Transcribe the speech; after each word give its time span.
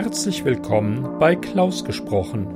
Herzlich 0.00 0.44
willkommen 0.44 1.18
bei 1.18 1.34
Klaus 1.34 1.84
gesprochen. 1.84 2.46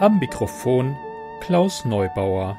Am 0.00 0.18
Mikrofon 0.18 0.96
Klaus 1.40 1.84
Neubauer. 1.84 2.58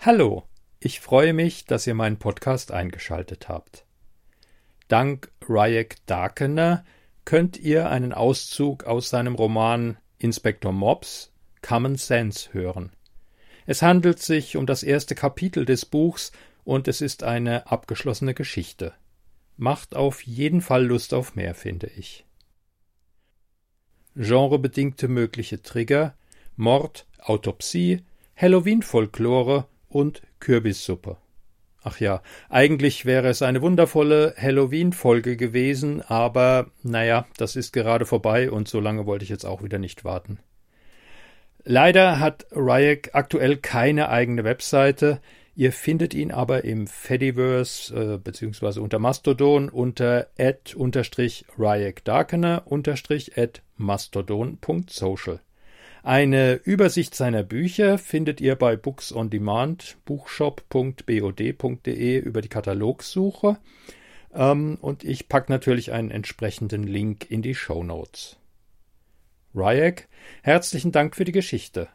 Hallo, 0.00 0.42
ich 0.80 0.98
freue 0.98 1.34
mich, 1.34 1.66
dass 1.66 1.86
ihr 1.86 1.94
meinen 1.94 2.18
Podcast 2.18 2.72
eingeschaltet 2.72 3.48
habt. 3.48 3.86
Dank 4.88 5.30
Ryek 5.48 6.04
Darkener 6.06 6.84
könnt 7.24 7.56
ihr 7.56 7.90
einen 7.90 8.12
Auszug 8.12 8.82
aus 8.82 9.08
seinem 9.08 9.36
Roman 9.36 9.98
Inspektor 10.18 10.72
Mops 10.72 11.32
Common 11.62 11.96
Sense 11.96 12.52
hören. 12.52 12.92
Es 13.66 13.82
handelt 13.82 14.18
sich 14.20 14.56
um 14.56 14.66
das 14.66 14.82
erste 14.82 15.14
Kapitel 15.14 15.64
des 15.64 15.84
Buchs 15.84 16.32
und 16.64 16.88
es 16.88 17.00
ist 17.00 17.22
eine 17.22 17.70
abgeschlossene 17.70 18.34
Geschichte. 18.34 18.94
Macht 19.56 19.94
auf 19.94 20.22
jeden 20.22 20.60
Fall 20.60 20.84
Lust 20.84 21.12
auf 21.14 21.34
mehr, 21.34 21.54
finde 21.54 21.88
ich. 21.88 22.24
Genrebedingte 24.14 25.08
mögliche 25.08 25.62
Trigger 25.62 26.16
Mord, 26.56 27.06
Autopsie, 27.20 28.04
Halloween-Folklore 28.36 29.68
und 29.88 30.22
Kürbissuppe. 30.40 31.16
Ach 31.82 32.00
ja, 32.00 32.22
eigentlich 32.48 33.04
wäre 33.06 33.28
es 33.28 33.40
eine 33.40 33.62
wundervolle 33.62 34.34
Halloween-Folge 34.36 35.36
gewesen, 35.36 36.02
aber 36.02 36.72
naja, 36.82 37.26
das 37.36 37.54
ist 37.54 37.72
gerade 37.72 38.04
vorbei 38.04 38.50
und 38.50 38.66
so 38.66 38.80
lange 38.80 39.06
wollte 39.06 39.22
ich 39.22 39.28
jetzt 39.28 39.44
auch 39.44 39.62
wieder 39.62 39.78
nicht 39.78 40.04
warten. 40.04 40.40
Leider 41.64 42.18
hat 42.18 42.46
Ryek 42.52 43.10
aktuell 43.12 43.58
keine 43.58 44.08
eigene 44.08 44.42
Webseite. 44.44 45.20
Ihr 45.54 45.72
findet 45.72 46.14
ihn 46.14 46.32
aber 46.32 46.64
im 46.64 46.86
Fediverse 46.86 48.14
äh, 48.14 48.18
beziehungsweise 48.18 48.80
unter 48.80 48.98
Mastodon 48.98 49.68
unter 49.68 50.28
ad-ryekdarkener 50.38 52.62
at 53.36 53.62
mastodon.social. 53.76 55.40
Eine 56.08 56.54
Übersicht 56.64 57.14
seiner 57.14 57.42
Bücher 57.42 57.98
findet 57.98 58.40
ihr 58.40 58.56
bei 58.56 58.76
Books 58.76 59.12
on 59.12 59.28
Demand, 59.28 59.98
buchshop.bod.de 60.06 62.18
über 62.18 62.40
die 62.40 62.48
Katalogsuche. 62.48 63.58
Ähm, 64.32 64.78
und 64.80 65.04
ich 65.04 65.28
packe 65.28 65.52
natürlich 65.52 65.92
einen 65.92 66.10
entsprechenden 66.10 66.84
Link 66.84 67.30
in 67.30 67.42
die 67.42 67.54
Show 67.54 67.84
Notes. 67.84 68.38
Ryek, 69.54 70.08
herzlichen 70.40 70.92
Dank 70.92 71.14
für 71.14 71.26
die 71.26 71.32
Geschichte. 71.32 71.88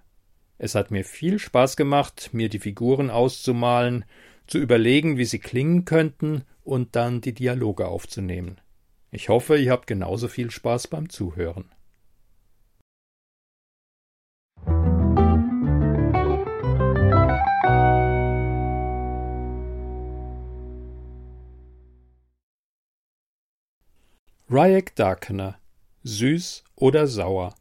Es 0.60 0.76
hat 0.76 0.92
mir 0.92 1.06
viel 1.06 1.40
Spaß 1.40 1.76
gemacht, 1.76 2.30
mir 2.34 2.50
die 2.50 2.60
Figuren 2.60 3.10
auszumalen, 3.10 4.06
zu 4.46 4.60
überlegen, 4.60 5.18
wie 5.18 5.26
sie 5.26 5.40
klingen 5.40 5.86
könnten 5.86 6.44
und 6.64 6.96
dann 6.96 7.22
die 7.22 7.34
Dialoge 7.34 7.88
aufzunehmen. 7.88 8.62
Ich 9.10 9.30
hoffe, 9.30 9.58
ihr 9.58 9.72
habt 9.72 9.88
genauso 9.88 10.28
viel 10.28 10.52
Spaß 10.52 10.90
beim 10.90 11.10
Zuhören. 11.10 11.72
Ryek 24.50 24.94
Darkener 24.96 25.58
Süß 26.04 26.66
oder 26.76 27.08
sauer 27.08 27.56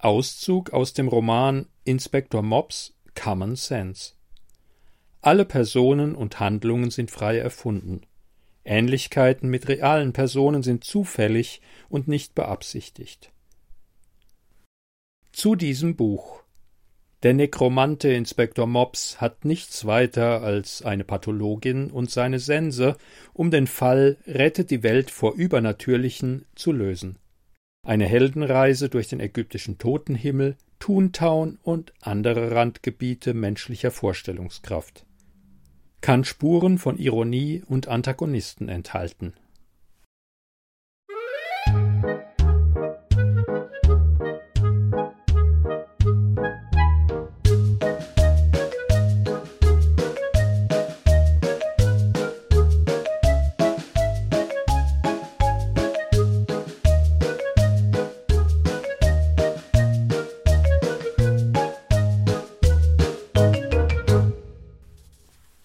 Auszug 0.00 0.70
aus 0.70 0.92
dem 0.92 1.06
Roman 1.06 1.68
Inspektor 1.84 2.42
Mops 2.42 2.94
Common 3.14 3.54
Sense 3.54 4.14
Alle 5.20 5.44
Personen 5.44 6.16
und 6.16 6.40
Handlungen 6.40 6.90
sind 6.90 7.12
frei 7.12 7.38
erfunden. 7.38 8.00
Ähnlichkeiten 8.64 9.48
mit 9.48 9.68
realen 9.68 10.12
Personen 10.12 10.64
sind 10.64 10.82
zufällig 10.82 11.62
und 11.88 12.08
nicht 12.08 12.34
beabsichtigt. 12.34 13.30
Zu 15.30 15.54
diesem 15.54 15.94
Buch 15.94 16.42
der 17.22 17.34
Nekromante 17.34 18.08
Inspektor 18.08 18.66
Mops 18.66 19.20
hat 19.20 19.44
nichts 19.44 19.84
weiter 19.84 20.42
als 20.42 20.82
eine 20.82 21.04
Pathologin 21.04 21.90
und 21.90 22.10
seine 22.10 22.38
Sense, 22.38 22.96
um 23.34 23.50
den 23.50 23.66
Fall 23.66 24.16
Rettet 24.26 24.70
die 24.70 24.82
Welt 24.82 25.10
vor 25.10 25.34
Übernatürlichen 25.34 26.46
zu 26.54 26.72
lösen. 26.72 27.18
Eine 27.86 28.06
Heldenreise 28.06 28.88
durch 28.88 29.08
den 29.08 29.20
ägyptischen 29.20 29.76
Totenhimmel, 29.76 30.56
Toontown 30.78 31.58
und 31.62 31.92
andere 32.00 32.52
Randgebiete 32.52 33.34
menschlicher 33.34 33.90
Vorstellungskraft. 33.90 35.04
Kann 36.00 36.24
Spuren 36.24 36.78
von 36.78 36.96
Ironie 36.96 37.62
und 37.66 37.88
Antagonisten 37.88 38.70
enthalten. 38.70 39.34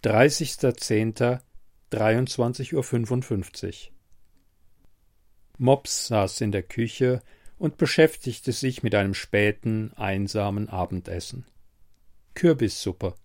30.10. 0.06 1.40
23.55 1.92 3.88
Uhr 3.88 3.94
Mops 5.58 6.08
saß 6.08 6.42
in 6.42 6.52
der 6.52 6.62
Küche 6.62 7.24
und 7.58 7.78
beschäftigte 7.78 8.52
sich 8.52 8.84
mit 8.84 8.94
einem 8.94 9.16
späten, 9.16 9.94
einsamen 9.96 10.70
Abendessen. 10.70 11.48
Kürbissuppe. 12.36 13.16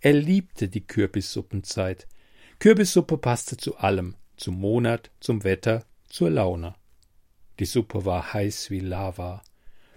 Er 0.00 0.14
liebte 0.14 0.68
die 0.68 0.84
Kürbissuppenzeit. 0.84 2.08
Kürbissuppe 2.58 3.18
passte 3.18 3.56
zu 3.56 3.76
allem, 3.76 4.16
zum 4.36 4.58
Monat, 4.58 5.12
zum 5.20 5.44
Wetter, 5.44 5.84
zur 6.08 6.30
Laune. 6.30 6.74
Die 7.60 7.66
Suppe 7.66 8.04
war 8.04 8.32
heiß 8.32 8.70
wie 8.70 8.80
Lava. 8.80 9.42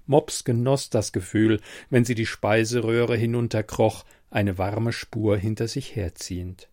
Mops 0.05 0.43
genoss 0.43 0.91
das 0.91 1.11
Gefühl, 1.11 1.59
wenn 1.89 2.05
sie 2.05 2.15
die 2.15 2.25
Speiseröhre 2.25 3.15
hinunterkroch, 3.15 4.05
eine 4.29 4.57
warme 4.57 4.93
Spur 4.93 5.37
hinter 5.37 5.67
sich 5.67 5.95
herziehend. 5.95 6.69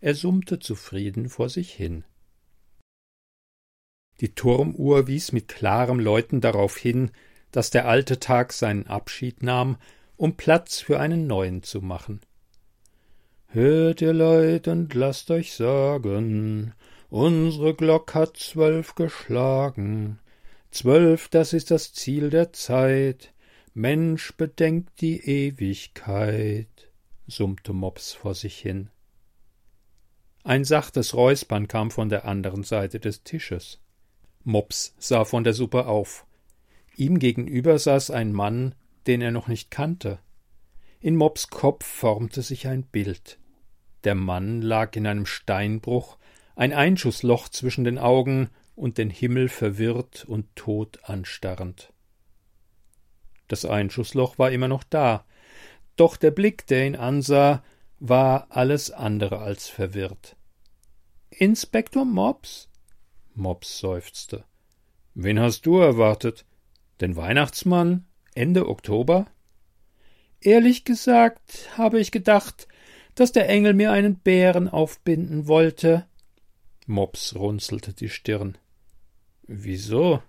Er 0.00 0.14
summte 0.14 0.58
zufrieden 0.58 1.28
vor 1.28 1.48
sich 1.48 1.72
hin. 1.72 2.04
Die 4.20 4.34
Turmuhr 4.34 5.06
wies 5.06 5.32
mit 5.32 5.48
klarem 5.48 6.00
Läuten 6.00 6.40
darauf 6.40 6.76
hin, 6.76 7.10
dass 7.50 7.70
der 7.70 7.88
alte 7.88 8.18
Tag 8.18 8.52
seinen 8.52 8.86
Abschied 8.86 9.42
nahm, 9.42 9.76
um 10.16 10.36
Platz 10.36 10.80
für 10.80 11.00
einen 11.00 11.26
neuen 11.26 11.62
zu 11.62 11.80
machen. 11.80 12.20
Hört 13.46 14.02
ihr 14.02 14.12
Leut 14.12 14.68
und 14.68 14.92
lasst 14.94 15.30
euch 15.30 15.54
sagen, 15.54 16.74
unsere 17.08 17.74
Glock 17.74 18.14
hat 18.14 18.36
zwölf 18.36 18.94
geschlagen. 18.94 20.18
Zwölf, 20.70 21.28
das 21.28 21.54
ist 21.54 21.70
das 21.70 21.94
Ziel 21.94 22.28
der 22.28 22.52
Zeit. 22.52 23.32
Mensch, 23.72 24.32
bedenkt 24.36 25.00
die 25.00 25.24
Ewigkeit 25.24 26.87
summte 27.28 27.72
Mops 27.72 28.12
vor 28.12 28.34
sich 28.34 28.58
hin. 28.58 28.90
Ein 30.42 30.64
sachtes 30.64 31.14
Räuspern 31.14 31.68
kam 31.68 31.90
von 31.90 32.08
der 32.08 32.24
anderen 32.24 32.64
Seite 32.64 32.98
des 32.98 33.22
Tisches. 33.22 33.80
Mops 34.44 34.94
sah 34.98 35.24
von 35.24 35.44
der 35.44 35.52
Suppe 35.52 35.86
auf. 35.86 36.26
Ihm 36.96 37.18
gegenüber 37.18 37.78
saß 37.78 38.10
ein 38.10 38.32
Mann, 38.32 38.74
den 39.06 39.20
er 39.20 39.30
noch 39.30 39.46
nicht 39.46 39.70
kannte. 39.70 40.18
In 41.00 41.16
Mops 41.16 41.48
Kopf 41.48 41.86
formte 41.86 42.42
sich 42.42 42.66
ein 42.66 42.82
Bild. 42.82 43.38
Der 44.04 44.14
Mann 44.14 44.62
lag 44.62 44.96
in 44.96 45.06
einem 45.06 45.26
Steinbruch, 45.26 46.18
ein 46.56 46.72
Einschussloch 46.72 47.48
zwischen 47.48 47.84
den 47.84 47.98
Augen 47.98 48.48
und 48.74 48.96
den 48.96 49.10
Himmel 49.10 49.48
verwirrt 49.48 50.24
und 50.24 50.56
tot 50.56 50.98
anstarrend. 51.02 51.92
Das 53.48 53.64
Einschussloch 53.64 54.38
war 54.38 54.50
immer 54.50 54.68
noch 54.68 54.84
da, 54.84 55.24
doch 56.00 56.16
der 56.16 56.30
Blick, 56.30 56.66
der 56.66 56.86
ihn 56.86 56.96
ansah, 56.96 57.62
war 58.00 58.46
alles 58.50 58.90
andere 58.90 59.38
als 59.38 59.68
verwirrt. 59.68 60.36
Inspektor 61.30 62.04
Mops? 62.04 62.68
Mops 63.34 63.78
seufzte. 63.78 64.44
Wen 65.14 65.40
hast 65.40 65.66
du 65.66 65.78
erwartet? 65.78 66.44
Den 67.00 67.16
Weihnachtsmann? 67.16 68.06
Ende 68.34 68.68
Oktober? 68.68 69.26
Ehrlich 70.40 70.84
gesagt 70.84 71.70
habe 71.76 71.98
ich 71.98 72.12
gedacht, 72.12 72.68
dass 73.14 73.32
der 73.32 73.48
Engel 73.48 73.74
mir 73.74 73.90
einen 73.90 74.16
Bären 74.16 74.68
aufbinden 74.68 75.48
wollte. 75.48 76.06
Mops 76.86 77.34
runzelte 77.34 77.92
die 77.92 78.08
Stirn. 78.08 78.56
Wieso? 79.42 80.22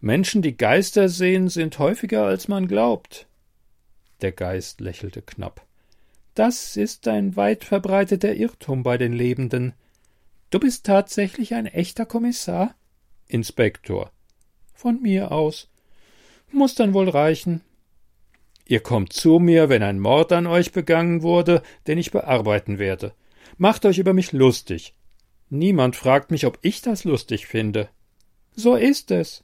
Menschen, 0.00 0.42
die 0.42 0.56
Geister 0.56 1.08
sehen, 1.08 1.48
sind 1.48 1.78
häufiger, 1.78 2.24
als 2.26 2.48
man 2.48 2.68
glaubt. 2.68 3.27
Der 4.20 4.32
Geist 4.32 4.80
lächelte 4.80 5.22
knapp. 5.22 5.64
Das 6.34 6.76
ist 6.76 7.08
ein 7.08 7.36
weit 7.36 7.64
verbreiteter 7.64 8.34
Irrtum 8.34 8.82
bei 8.82 8.96
den 8.96 9.12
Lebenden. 9.12 9.74
Du 10.50 10.58
bist 10.58 10.86
tatsächlich 10.86 11.54
ein 11.54 11.66
echter 11.66 12.06
Kommissar? 12.06 12.74
Inspektor. 13.26 14.10
Von 14.72 15.02
mir 15.02 15.32
aus. 15.32 15.68
Muss 16.50 16.74
dann 16.74 16.94
wohl 16.94 17.08
reichen. 17.08 17.62
Ihr 18.64 18.80
kommt 18.80 19.12
zu 19.12 19.38
mir, 19.38 19.68
wenn 19.68 19.82
ein 19.82 19.98
Mord 19.98 20.32
an 20.32 20.46
euch 20.46 20.72
begangen 20.72 21.22
wurde, 21.22 21.62
den 21.86 21.98
ich 21.98 22.10
bearbeiten 22.10 22.78
werde. 22.78 23.14
Macht 23.56 23.84
euch 23.86 23.98
über 23.98 24.14
mich 24.14 24.32
lustig. 24.32 24.94
Niemand 25.50 25.96
fragt 25.96 26.30
mich, 26.30 26.46
ob 26.46 26.58
ich 26.62 26.82
das 26.82 27.04
lustig 27.04 27.46
finde. 27.46 27.88
So 28.54 28.74
ist 28.74 29.10
es. 29.10 29.42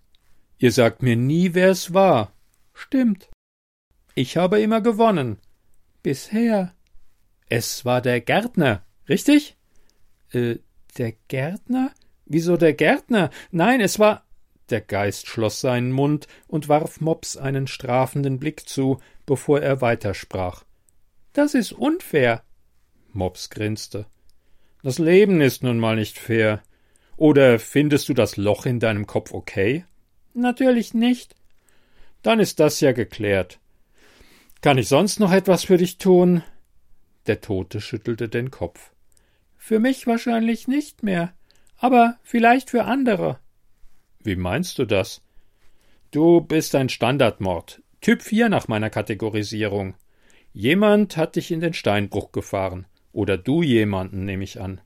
Ihr 0.59 0.73
sagt 0.73 1.03
mir 1.03 1.17
nie, 1.17 1.55
wer 1.55 1.71
es 1.71 1.95
war. 1.95 2.33
Stimmt. 2.75 3.29
Ich 4.15 4.37
habe 4.37 4.61
immer 4.61 4.81
gewonnen. 4.81 5.39
Bisher. 6.03 6.73
Es 7.49 7.85
war 7.85 8.01
der 8.01 8.21
Gärtner, 8.21 8.85
richtig? 9.09 9.57
Äh, 10.33 10.57
der 10.97 11.13
Gärtner? 11.29 11.91
Wieso 12.25 12.57
der 12.57 12.75
Gärtner? 12.75 13.31
Nein, 13.51 13.81
es 13.81 13.99
war. 13.99 14.25
Der 14.71 14.81
Geist 14.81 15.27
schloss 15.27 15.61
seinen 15.61 15.93
Mund 15.93 16.27
und 16.47 16.69
warf 16.69 17.01
Mops 17.01 17.37
einen 17.37 17.67
strafenden 17.67 18.39
Blick 18.39 18.67
zu, 18.69 18.99
bevor 19.27 19.61
er 19.61 19.81
weitersprach. 19.81 20.65
Das 21.35 21.55
ist 21.55 21.73
unfair. 21.73 22.43
Mops 23.13 23.51
grinste. 23.51 24.07
Das 24.83 24.99
Leben 24.99 25.41
ist 25.41 25.63
nun 25.63 25.79
mal 25.79 25.97
nicht 25.97 26.19
fair. 26.19 26.63
Oder 27.17 27.59
findest 27.59 28.09
du 28.09 28.15
das 28.15 28.37
Loch 28.37 28.65
in 28.65 28.81
deinem 28.81 29.07
Kopf 29.07 29.33
okay? 29.33 29.85
Natürlich 30.33 30.95
nicht. 30.95 31.35
Dann 32.23 32.41
ist 32.41 32.59
das 32.59 32.81
ja 32.81 32.93
geklärt. 32.93 33.61
Kann 34.65 34.79
ich 34.79 34.89
sonst 34.89 35.21
noch 35.21 35.31
etwas 35.31 35.63
für 35.65 35.77
dich 35.77 35.99
tun? 35.99 36.43
Der 37.27 37.43
Tote 37.43 37.83
schüttelte 37.83 38.31
den 38.31 38.51
Kopf. 38.51 38.93
Für 39.59 39.79
mich 39.79 40.07
wahrscheinlich 40.07 40.69
nicht 40.69 41.03
mehr, 41.03 41.35
aber 41.77 42.17
vielleicht 42.23 42.71
für 42.71 42.87
andere. 42.87 43.39
Wie 44.21 44.37
meinst 44.37 44.79
du 44.79 44.87
das? 44.87 45.21
Du 46.13 46.41
bist 46.41 46.75
ein 46.77 46.89
Standardmord, 46.89 47.83
Typ 48.01 48.23
4 48.23 48.49
nach 48.49 48.67
meiner 48.67 48.89
Kategorisierung. 48.89 49.97
Jemand 50.55 51.19
hat 51.19 51.37
dich 51.37 51.51
in 51.51 51.61
den 51.61 51.75
Steinbruch 51.75 52.33
gefahren. 52.33 52.87
Oder 53.13 53.37
du 53.37 53.63
jemanden, 53.63 54.25
nehme 54.25 54.45
ich 54.45 54.63
an. 54.63 54.81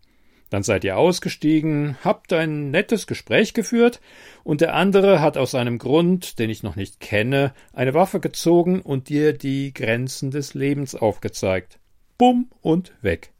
Dann 0.50 0.62
seid 0.62 0.85
ihr 0.85 0.97
ausgestiegen, 0.97 1.99
habt 2.03 2.33
ein 2.33 2.71
nettes 2.71 3.06
Gespräch 3.06 3.53
geführt, 3.53 4.00
und 4.45 4.62
der 4.62 4.75
andere 4.75 5.21
hat 5.21 5.37
aus 5.37 5.55
einem 5.55 5.79
Grund, 5.79 6.39
den 6.39 6.49
ich 6.49 6.62
noch 6.62 6.75
nicht 6.75 7.00
kenne, 7.00 7.53
eine 7.73 7.93
Waffe 7.93 8.19
gezogen 8.19 8.81
und 8.81 9.11
dir 9.11 9.35
die 9.35 9.75
Grenzen 9.75 10.31
des 10.31 10.55
Lebens 10.55 10.95
aufgezeigt. 10.95 11.79
Bumm 12.17 12.50
und 12.62 12.93
weg. 13.03 13.33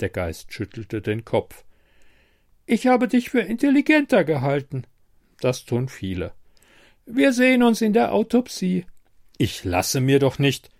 Der 0.00 0.08
Geist 0.08 0.52
schüttelte 0.52 1.02
den 1.02 1.26
Kopf. 1.26 1.64
Ich 2.64 2.86
habe 2.86 3.06
dich 3.06 3.30
für 3.30 3.40
intelligenter 3.40 4.24
gehalten. 4.24 4.84
Das 5.40 5.64
tun 5.64 5.88
viele. 5.88 6.32
Wir 7.04 7.32
sehen 7.32 7.62
uns 7.62 7.82
in 7.82 7.92
der 7.92 8.12
Autopsie. 8.12 8.86
Ich 9.36 9.64
lasse 9.64 10.00
mir 10.00 10.18
doch 10.18 10.38
nicht. 10.38 10.70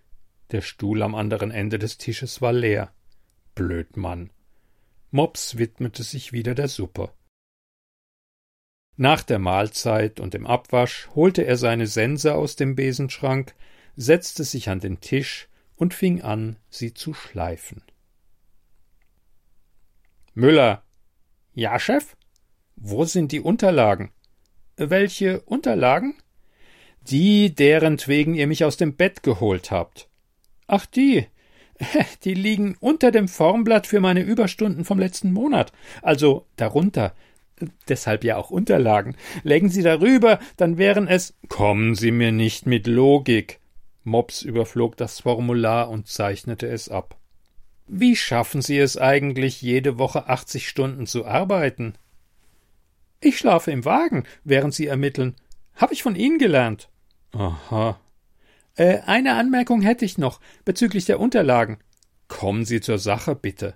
Der 0.52 0.62
Stuhl 0.62 1.02
am 1.02 1.14
anderen 1.14 1.50
Ende 1.50 1.78
des 1.78 1.98
Tisches 1.98 2.40
war 2.40 2.52
leer. 2.52 2.92
Blödmann. 3.54 4.30
Mops 5.10 5.58
widmete 5.58 6.02
sich 6.04 6.32
wieder 6.32 6.54
der 6.54 6.68
Suppe. 6.68 7.12
Nach 8.96 9.22
der 9.22 9.38
Mahlzeit 9.38 10.20
und 10.20 10.34
dem 10.34 10.46
Abwasch 10.46 11.08
holte 11.14 11.42
er 11.42 11.56
seine 11.56 11.86
Sense 11.86 12.34
aus 12.34 12.54
dem 12.54 12.76
Besenschrank, 12.76 13.54
setzte 13.96 14.44
sich 14.44 14.68
an 14.68 14.78
den 14.78 15.00
Tisch 15.00 15.48
und 15.74 15.94
fing 15.94 16.22
an, 16.22 16.56
sie 16.68 16.94
zu 16.94 17.14
schleifen. 17.14 17.82
Müller. 20.34 20.84
Ja, 21.54 21.78
Chef? 21.80 22.16
Wo 22.76 23.04
sind 23.04 23.32
die 23.32 23.40
Unterlagen? 23.40 24.12
Welche 24.76 25.40
Unterlagen? 25.40 26.14
Die, 27.00 27.54
derentwegen 27.54 28.34
ihr 28.34 28.46
mich 28.46 28.64
aus 28.64 28.76
dem 28.76 28.94
Bett 28.96 29.22
geholt 29.22 29.70
habt. 29.70 30.08
Ach, 30.66 30.86
die. 30.86 31.26
Die 32.24 32.34
liegen 32.34 32.76
unter 32.80 33.10
dem 33.10 33.28
Formblatt 33.28 33.86
für 33.86 34.00
meine 34.00 34.22
Überstunden 34.22 34.84
vom 34.84 34.98
letzten 34.98 35.32
Monat. 35.32 35.72
Also 36.02 36.46
darunter. 36.56 37.14
Deshalb 37.88 38.24
ja 38.24 38.36
auch 38.36 38.50
Unterlagen. 38.50 39.16
Legen 39.42 39.68
Sie 39.68 39.82
darüber, 39.82 40.38
dann 40.56 40.78
wären 40.78 41.08
es. 41.08 41.34
Kommen 41.48 41.94
Sie 41.94 42.10
mir 42.10 42.32
nicht 42.32 42.66
mit 42.66 42.86
Logik. 42.86 43.60
Mops 44.02 44.42
überflog 44.42 44.96
das 44.96 45.20
Formular 45.20 45.90
und 45.90 46.08
zeichnete 46.08 46.66
es 46.66 46.88
ab. 46.88 47.16
Wie 47.86 48.16
schaffen 48.16 48.62
Sie 48.62 48.78
es 48.78 48.96
eigentlich, 48.96 49.60
jede 49.60 49.98
Woche 49.98 50.28
achtzig 50.28 50.68
Stunden 50.68 51.06
zu 51.06 51.26
arbeiten? 51.26 51.94
Ich 53.20 53.36
schlafe 53.36 53.70
im 53.70 53.84
Wagen, 53.84 54.24
während 54.44 54.72
Sie 54.74 54.86
ermitteln. 54.86 55.34
Hab 55.76 55.92
ich 55.92 56.02
von 56.02 56.16
Ihnen 56.16 56.38
gelernt. 56.38 56.88
Aha, 57.32 58.00
äh, 58.76 59.00
eine 59.06 59.34
Anmerkung 59.34 59.82
hätte 59.82 60.04
ich 60.04 60.18
noch 60.18 60.40
bezüglich 60.64 61.04
der 61.04 61.20
Unterlagen. 61.20 61.78
Kommen 62.28 62.64
Sie 62.64 62.80
zur 62.80 62.98
Sache, 62.98 63.34
bitte. 63.34 63.74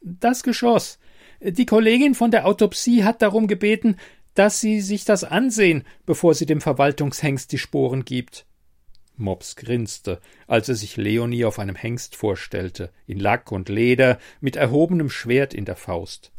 Das 0.00 0.42
Geschoss. 0.42 0.98
Die 1.40 1.66
Kollegin 1.66 2.14
von 2.14 2.30
der 2.30 2.46
Autopsie 2.46 3.04
hat 3.04 3.20
darum 3.22 3.46
gebeten, 3.46 3.96
dass 4.34 4.60
Sie 4.60 4.80
sich 4.80 5.04
das 5.04 5.24
ansehen, 5.24 5.84
bevor 6.06 6.34
sie 6.34 6.46
dem 6.46 6.60
Verwaltungshengst 6.60 7.52
die 7.52 7.58
Sporen 7.58 8.04
gibt. 8.04 8.46
Mops 9.16 9.56
grinste, 9.56 10.20
als 10.46 10.68
er 10.68 10.74
sich 10.74 10.96
Leonie 10.96 11.44
auf 11.44 11.58
einem 11.58 11.76
Hengst 11.76 12.16
vorstellte, 12.16 12.90
in 13.06 13.18
Lack 13.18 13.52
und 13.52 13.68
Leder, 13.68 14.18
mit 14.40 14.56
erhobenem 14.56 15.10
Schwert 15.10 15.52
in 15.52 15.64
der 15.64 15.76
Faust. 15.76 16.32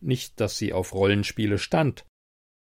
Nicht, 0.00 0.40
dass 0.40 0.58
sie 0.58 0.72
auf 0.72 0.92
Rollenspiele 0.92 1.58
stand. 1.58 2.04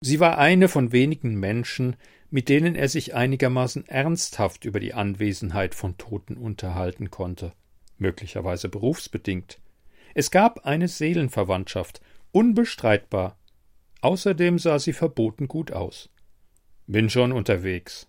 Sie 0.00 0.18
war 0.18 0.38
eine 0.38 0.68
von 0.68 0.92
wenigen 0.92 1.36
Menschen, 1.36 1.96
mit 2.32 2.48
denen 2.48 2.74
er 2.74 2.88
sich 2.88 3.14
einigermaßen 3.14 3.86
ernsthaft 3.86 4.64
über 4.64 4.80
die 4.80 4.94
Anwesenheit 4.94 5.74
von 5.74 5.98
Toten 5.98 6.38
unterhalten 6.38 7.10
konnte, 7.10 7.52
möglicherweise 7.98 8.70
berufsbedingt. 8.70 9.60
Es 10.14 10.30
gab 10.30 10.64
eine 10.64 10.88
Seelenverwandtschaft, 10.88 12.00
unbestreitbar. 12.32 13.38
Außerdem 14.00 14.58
sah 14.58 14.78
sie 14.78 14.94
verboten 14.94 15.46
gut 15.46 15.72
aus. 15.72 16.08
Bin 16.86 17.10
schon 17.10 17.32
unterwegs. 17.32 18.08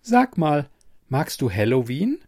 Sag 0.00 0.38
mal, 0.38 0.70
magst 1.08 1.42
du 1.42 1.50
Halloween? 1.50 2.20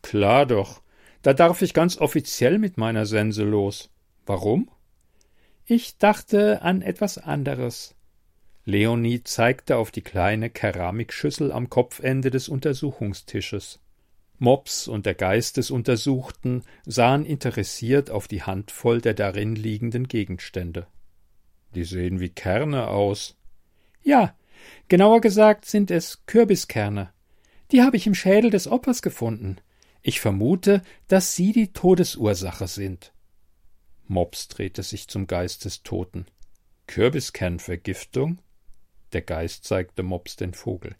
Klar 0.00 0.46
doch. 0.46 0.80
Da 1.20 1.34
darf 1.34 1.60
ich 1.60 1.74
ganz 1.74 1.98
offiziell 1.98 2.58
mit 2.58 2.78
meiner 2.78 3.04
Sense 3.04 3.44
los. 3.44 3.90
Warum? 4.24 4.70
Ich 5.66 5.98
dachte 5.98 6.62
an 6.62 6.80
etwas 6.80 7.18
anderes. 7.18 7.94
Leonie 8.68 9.24
zeigte 9.24 9.78
auf 9.78 9.90
die 9.90 10.02
kleine 10.02 10.50
Keramikschüssel 10.50 11.52
am 11.52 11.70
Kopfende 11.70 12.30
des 12.30 12.50
Untersuchungstisches. 12.50 13.80
Mops 14.38 14.88
und 14.88 15.06
der 15.06 15.14
Geist 15.14 15.56
des 15.56 15.70
Untersuchten 15.70 16.62
sahen 16.84 17.24
interessiert 17.24 18.10
auf 18.10 18.28
die 18.28 18.42
Handvoll 18.42 19.00
der 19.00 19.14
darin 19.14 19.56
liegenden 19.56 20.06
Gegenstände. 20.06 20.86
Die 21.74 21.84
sehen 21.84 22.20
wie 22.20 22.28
Kerne 22.28 22.88
aus. 22.88 23.38
Ja, 24.02 24.36
genauer 24.88 25.22
gesagt 25.22 25.64
sind 25.64 25.90
es 25.90 26.26
Kürbiskerne. 26.26 27.10
Die 27.72 27.80
habe 27.80 27.96
ich 27.96 28.06
im 28.06 28.14
Schädel 28.14 28.50
des 28.50 28.68
Opfers 28.68 29.00
gefunden. 29.00 29.56
Ich 30.02 30.20
vermute, 30.20 30.82
dass 31.06 31.34
sie 31.34 31.52
die 31.52 31.72
Todesursache 31.72 32.66
sind. 32.66 33.14
Mops 34.08 34.48
drehte 34.48 34.82
sich 34.82 35.08
zum 35.08 35.26
Geist 35.26 35.64
des 35.64 35.82
Toten. 35.84 36.26
Kürbiskernvergiftung? 36.86 38.42
Der 39.12 39.22
Geist 39.22 39.64
zeigte 39.64 40.02
Mops 40.02 40.36
den 40.36 40.54
Vogel. 40.54 40.94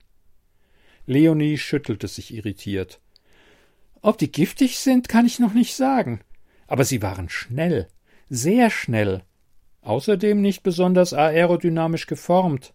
Leonie 1.07 1.59
schüttelte 1.59 2.09
sich 2.09 2.35
irritiert. 2.35 3.01
Ob 4.01 4.19
die 4.19 4.31
giftig 4.31 4.79
sind, 4.79 5.09
kann 5.09 5.27
ich 5.27 5.39
noch 5.39 5.55
nicht 5.55 5.75
sagen. 5.75 6.21
Aber 6.67 6.85
sie 6.85 7.03
waren 7.03 7.29
schnell, 7.29 7.89
sehr 8.29 8.71
schnell. 8.71 9.23
Außerdem 9.81 10.41
nicht 10.41 10.63
besonders 10.63 11.15
aerodynamisch 11.15 12.07
geformt. 12.07 12.75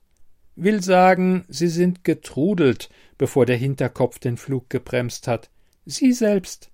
Will 0.55 0.81
sagen, 0.81 1.45
sie 1.47 1.67
sind 1.67 2.03
getrudelt, 2.03 2.89
bevor 3.17 3.45
der 3.45 3.57
Hinterkopf 3.57 4.19
den 4.19 4.37
Flug 4.37 4.69
gebremst 4.69 5.27
hat. 5.27 5.49
Sie 5.85 6.11
selbst. 6.11 6.71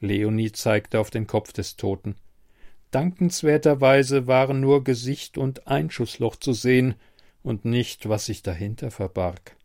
Leonie 0.00 0.52
zeigte 0.52 0.98
auf 1.00 1.10
den 1.10 1.26
Kopf 1.26 1.52
des 1.52 1.76
Toten. 1.76 2.16
Dankenswerterweise 2.90 4.26
waren 4.26 4.60
nur 4.60 4.84
Gesicht 4.84 5.36
und 5.38 5.66
Einschussloch 5.66 6.36
zu 6.36 6.52
sehen, 6.52 6.94
und 7.44 7.64
nicht, 7.64 8.08
was 8.08 8.26
sich 8.26 8.42
dahinter 8.42 8.90
verbarg. 8.90 9.56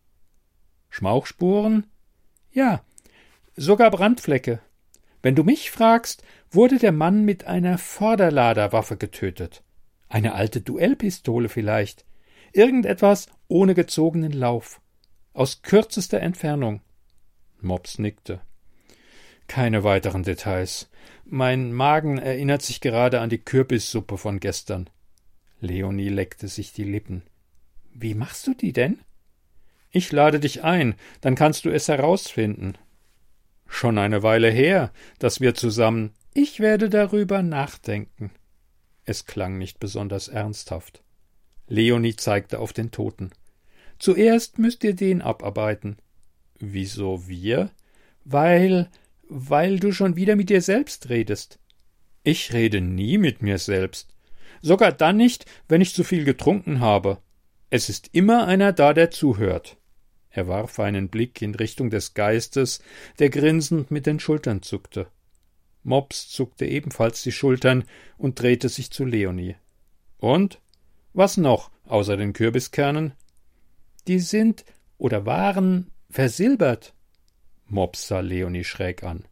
Schmauchspuren? 0.90 1.88
Ja, 2.52 2.84
sogar 3.56 3.90
Brandflecke. 3.90 4.60
Wenn 5.22 5.36
du 5.36 5.44
mich 5.44 5.72
fragst, 5.72 6.24
wurde 6.52 6.78
der 6.78 6.92
Mann 6.92 7.26
mit 7.26 7.46
einer 7.46 7.78
Vorderladerwaffe 7.78 8.98
getötet. 8.98 9.64
Eine 10.10 10.34
alte 10.34 10.62
Duellpistole 10.62 11.50
vielleicht. 11.50 12.06
Irgendetwas 12.52 13.28
ohne 13.48 13.76
gezogenen 13.76 14.34
Lauf. 14.34 14.82
Aus 15.34 15.62
kürzester 15.62 16.20
Entfernung. 16.20 16.82
Mops 17.62 17.98
nickte. 17.98 18.42
Keine 19.48 19.84
weiteren 19.84 20.24
Details. 20.24 20.90
Mein 21.26 21.72
Magen 21.72 22.18
erinnert 22.18 22.62
sich 22.62 22.82
gerade 22.82 23.20
an 23.22 23.30
die 23.30 23.40
Kürbissuppe 23.40 24.18
von 24.18 24.40
gestern. 24.40 24.90
Leonie 25.60 26.10
leckte 26.10 26.48
sich 26.48 26.74
die 26.74 26.84
Lippen. 26.84 27.24
Wie 28.02 28.14
machst 28.14 28.48
du 28.48 28.54
die 28.54 28.72
denn? 28.72 29.00
Ich 29.92 30.14
lade 30.14 30.40
dich 30.40 30.64
ein, 30.64 30.96
dann 31.20 31.36
kannst 31.36 31.66
du 31.66 31.70
es 31.70 31.90
herausfinden. 31.90 32.76
Schon 33.68 33.98
eine 33.98 34.24
Weile 34.24 34.50
her, 34.50 34.94
dass 35.20 35.42
wir 35.42 35.54
zusammen. 35.54 36.14
Ich 36.34 36.62
werde 36.62 36.90
darüber 36.90 37.44
nachdenken. 37.44 38.32
Es 39.04 39.26
klang 39.26 39.58
nicht 39.58 39.82
besonders 39.82 40.30
ernsthaft. 40.30 41.04
Leonie 41.68 42.16
zeigte 42.16 42.60
auf 42.60 42.72
den 42.72 42.92
Toten. 42.92 43.32
Zuerst 43.98 44.60
müsst 44.60 44.86
ihr 44.86 44.96
den 44.96 45.22
abarbeiten. 45.22 45.98
Wieso 46.58 47.28
wir? 47.28 47.70
Weil, 48.24 48.90
weil 49.28 49.78
du 49.78 49.92
schon 49.92 50.16
wieder 50.16 50.38
mit 50.38 50.50
dir 50.50 50.62
selbst 50.62 51.10
redest. 51.10 51.60
Ich 52.24 52.54
rede 52.54 52.80
nie 52.80 53.18
mit 53.18 53.42
mir 53.42 53.58
selbst. 53.58 54.16
Sogar 54.62 54.94
dann 54.94 55.18
nicht, 55.18 55.46
wenn 55.68 55.82
ich 55.82 55.94
zu 55.94 56.06
viel 56.06 56.24
getrunken 56.24 56.80
habe. 56.80 57.22
Es 57.70 57.90
ist 57.90 58.10
immer 58.14 58.48
einer 58.48 58.74
da, 58.74 58.94
der 58.94 59.12
zuhört. 59.12 59.78
Er 60.30 60.48
warf 60.48 60.80
einen 60.80 61.10
Blick 61.10 61.42
in 61.42 61.56
Richtung 61.56 61.90
des 61.90 62.14
Geistes, 62.14 62.82
der 63.20 63.30
grinsend 63.30 63.92
mit 63.92 64.06
den 64.06 64.20
Schultern 64.20 64.62
zuckte. 64.62 65.08
Mops 65.84 66.30
zuckte 66.30 66.66
ebenfalls 66.66 67.24
die 67.24 67.32
Schultern 67.32 67.84
und 68.18 68.42
drehte 68.42 68.70
sich 68.70 68.92
zu 68.92 69.06
Leonie. 69.06 69.56
Und? 70.18 70.62
Was 71.14 71.38
noch, 71.38 71.72
außer 71.86 72.18
den 72.18 72.34
Kürbiskernen? 72.34 73.14
Die 74.08 74.20
sind 74.20 74.66
oder 74.98 75.26
waren 75.26 75.92
versilbert. 76.10 76.94
Mops 77.66 78.08
sah 78.08 78.20
Leonie 78.20 78.64
schräg 78.64 79.04
an. 79.04 79.26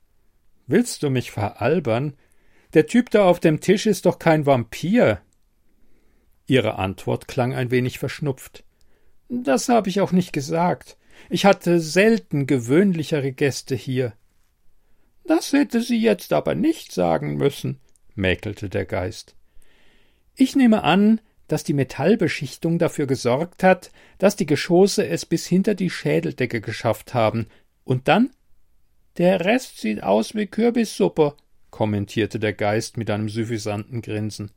Willst 0.66 1.04
du 1.04 1.10
mich 1.10 1.32
veralbern? 1.32 2.14
Der 2.74 2.88
Typ 2.88 3.10
da 3.12 3.26
auf 3.26 3.40
dem 3.40 3.62
Tisch 3.62 3.86
ist 3.86 4.06
doch 4.06 4.20
kein 4.20 4.46
Vampir. 4.46 5.22
Ihre 6.48 6.80
Antwort 6.80 7.28
klang 7.28 7.54
ein 7.54 7.72
wenig 7.72 8.00
verschnupft. 8.00 8.64
Das 9.30 9.70
habe 9.70 9.90
ich 9.90 10.02
auch 10.02 10.14
nicht 10.14 10.32
gesagt. 10.32 10.98
Ich 11.30 11.46
hatte 11.46 11.80
selten 11.80 12.48
gewöhnlichere 12.48 13.34
Gäste 13.34 13.76
hier. 13.76 14.14
Das 15.26 15.52
hätte 15.52 15.82
sie 15.82 16.02
jetzt 16.02 16.32
aber 16.32 16.56
nicht 16.56 16.94
sagen 16.94 17.36
müssen, 17.36 17.80
mäkelte 18.16 18.70
der 18.70 18.86
Geist. 18.86 19.36
Ich 20.36 20.56
nehme 20.56 20.84
an, 20.84 21.20
dass 21.48 21.66
die 21.66 21.74
Metallbeschichtung 21.74 22.80
dafür 22.80 23.08
gesorgt 23.08 23.64
hat, 23.64 23.92
dass 24.18 24.36
die 24.38 24.46
Geschosse 24.46 25.06
es 25.06 25.26
bis 25.26 25.46
hinter 25.46 25.76
die 25.76 25.90
Schädeldecke 25.90 26.62
geschafft 26.62 27.14
haben. 27.14 27.48
Und 27.84 28.08
dann? 28.08 28.32
Der 29.18 29.44
Rest 29.44 29.80
sieht 29.80 30.04
aus 30.04 30.36
wie 30.36 30.46
Kürbissuppe, 30.46 31.36
kommentierte 31.72 32.40
der 32.40 32.54
Geist 32.54 32.98
mit 32.98 33.10
einem 33.10 33.30
suffisanten 33.30 34.02
Grinsen. 34.02 34.52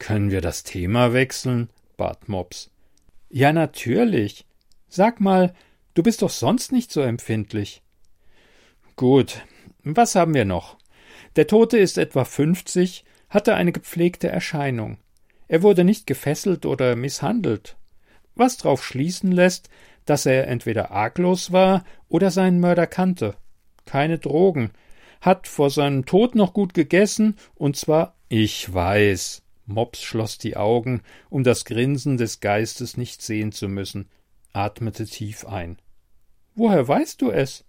Können 0.00 0.30
wir 0.30 0.40
das 0.40 0.64
Thema 0.64 1.12
wechseln? 1.12 1.68
bat 1.98 2.28
Mops. 2.28 2.70
Ja, 3.28 3.52
natürlich. 3.52 4.46
Sag 4.88 5.20
mal, 5.20 5.54
du 5.94 6.02
bist 6.02 6.22
doch 6.22 6.30
sonst 6.30 6.72
nicht 6.72 6.90
so 6.90 7.02
empfindlich. 7.02 7.82
Gut. 8.96 9.42
Was 9.84 10.14
haben 10.14 10.32
wir 10.34 10.46
noch? 10.46 10.78
Der 11.36 11.46
Tote 11.46 11.78
ist 11.78 11.98
etwa 11.98 12.24
fünfzig, 12.24 13.04
hatte 13.28 13.54
eine 13.54 13.72
gepflegte 13.72 14.28
Erscheinung. 14.28 14.96
Er 15.48 15.62
wurde 15.62 15.84
nicht 15.84 16.06
gefesselt 16.06 16.64
oder 16.64 16.96
misshandelt. 16.96 17.76
Was 18.34 18.56
drauf 18.56 18.82
schließen 18.82 19.30
lässt, 19.30 19.68
dass 20.06 20.24
er 20.24 20.48
entweder 20.48 20.92
arglos 20.92 21.52
war 21.52 21.84
oder 22.08 22.30
seinen 22.30 22.58
Mörder 22.58 22.86
kannte. 22.86 23.36
Keine 23.84 24.18
Drogen. 24.18 24.70
Hat 25.20 25.46
vor 25.46 25.68
seinem 25.68 26.06
Tod 26.06 26.34
noch 26.34 26.54
gut 26.54 26.72
gegessen, 26.72 27.36
und 27.54 27.76
zwar 27.76 28.16
ich 28.30 28.72
weiß. 28.72 29.42
Mops 29.70 30.02
schloss 30.02 30.38
die 30.38 30.56
Augen, 30.56 31.02
um 31.28 31.44
das 31.44 31.64
Grinsen 31.64 32.16
des 32.16 32.40
Geistes 32.40 32.96
nicht 32.96 33.22
sehen 33.22 33.52
zu 33.52 33.68
müssen, 33.68 34.10
atmete 34.52 35.06
tief 35.06 35.46
ein. 35.46 35.78
Woher 36.54 36.86
weißt 36.86 37.22
du 37.22 37.30
es? 37.30 37.64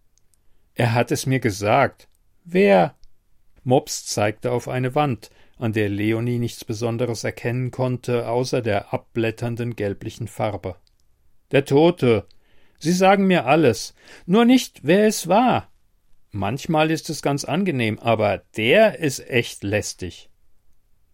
Er 0.75 0.93
hat 0.93 1.11
es 1.11 1.25
mir 1.25 1.39
gesagt. 1.39 2.07
Wer? 2.43 2.95
Mops 3.63 4.05
zeigte 4.05 4.51
auf 4.51 4.67
eine 4.67 4.95
Wand, 4.95 5.29
an 5.57 5.73
der 5.73 5.89
Leonie 5.89 6.39
nichts 6.39 6.65
Besonderes 6.65 7.23
erkennen 7.23 7.69
konnte, 7.69 8.27
außer 8.27 8.61
der 8.61 8.93
abblätternden 8.93 9.75
gelblichen 9.75 10.27
Farbe. 10.27 10.75
Der 11.51 11.65
Tote. 11.65 12.25
Sie 12.79 12.93
sagen 12.93 13.27
mir 13.27 13.45
alles, 13.45 13.93
nur 14.25 14.45
nicht, 14.45 14.79
wer 14.83 15.05
es 15.05 15.27
war. 15.27 15.69
Manchmal 16.31 16.89
ist 16.89 17.11
es 17.11 17.21
ganz 17.21 17.43
angenehm, 17.43 17.99
aber 17.99 18.39
der 18.57 18.97
ist 18.97 19.19
echt 19.29 19.63
lästig. 19.63 20.30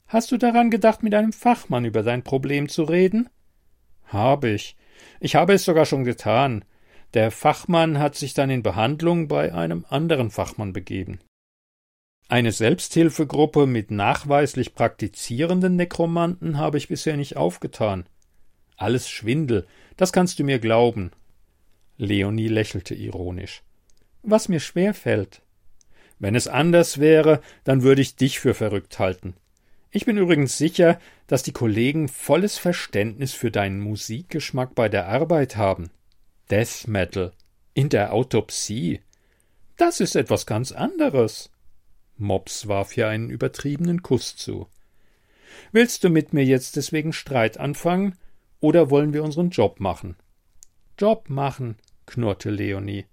Hast 0.07 0.31
du 0.31 0.37
daran 0.37 0.69
gedacht, 0.69 1.03
mit 1.03 1.13
einem 1.13 1.33
Fachmann 1.33 1.83
über 1.83 2.01
dein 2.01 2.23
Problem 2.23 2.69
zu 2.69 2.83
reden? 2.83 3.29
Habe 4.05 4.49
ich. 4.49 4.77
Ich 5.19 5.35
habe 5.35 5.53
es 5.53 5.65
sogar 5.65 5.85
schon 5.85 6.05
getan. 6.05 6.63
Der 7.13 7.29
Fachmann 7.29 7.99
hat 7.99 8.15
sich 8.15 8.33
dann 8.33 8.49
in 8.49 8.63
Behandlung 8.63 9.27
bei 9.27 9.53
einem 9.53 9.85
anderen 9.89 10.29
Fachmann 10.29 10.71
begeben. 10.71 11.19
Eine 12.29 12.51
Selbsthilfegruppe 12.51 13.67
mit 13.67 13.91
nachweislich 13.91 14.75
praktizierenden 14.75 15.75
Nekromanten 15.75 16.57
habe 16.57 16.77
ich 16.77 16.87
bisher 16.87 17.17
nicht 17.17 17.37
aufgetan. 17.37 18.05
Alles 18.77 19.09
Schwindel, 19.09 19.65
das 19.97 20.13
kannst 20.13 20.39
du 20.39 20.43
mir 20.43 20.59
glauben. 20.59 21.11
Leonie 21.97 22.49
lächelte 22.49 22.95
ironisch. 22.95 23.63
Was 24.23 24.49
mir 24.49 24.59
schwer 24.59 24.93
fällt. 24.93 25.41
Wenn 26.19 26.35
es 26.35 26.47
anders 26.47 26.99
wäre, 26.99 27.41
dann 27.63 27.81
würde 27.81 28.01
ich 28.01 28.15
dich 28.15 28.39
für 28.39 28.53
verrückt 28.53 28.99
halten. 28.99 29.35
Ich 29.91 30.05
bin 30.05 30.17
übrigens 30.17 30.57
sicher, 30.57 30.99
dass 31.27 31.43
die 31.43 31.53
Kollegen 31.53 32.07
volles 32.07 32.57
Verständnis 32.57 33.33
für 33.33 33.51
deinen 33.51 33.79
Musikgeschmack 33.79 34.75
bei 34.75 34.89
der 34.89 35.07
Arbeit 35.07 35.55
haben. 35.55 35.89
Death 36.49 36.87
Metal 36.87 37.31
in 37.73 37.89
der 37.89 38.13
Autopsie. 38.13 39.01
Das 39.77 39.99
ist 39.99 40.15
etwas 40.15 40.45
ganz 40.45 40.71
anderes. 40.71 41.51
Mops 42.17 42.67
warf 42.67 42.97
ihr 42.97 43.07
einen 43.07 43.29
übertriebenen 43.29 44.01
Kuss 44.01 44.35
zu. 44.35 44.67
Willst 45.71 46.03
du 46.03 46.09
mit 46.09 46.33
mir 46.33 46.43
jetzt 46.43 46.75
deswegen 46.75 47.13
Streit 47.13 47.57
anfangen, 47.57 48.15
oder 48.59 48.89
wollen 48.89 49.13
wir 49.13 49.23
unseren 49.23 49.51
Job 49.51 49.79
machen? 49.79 50.15
Job 50.97 51.29
machen, 51.29 51.77
knurrte 52.07 52.49
Leonie. 52.49 53.05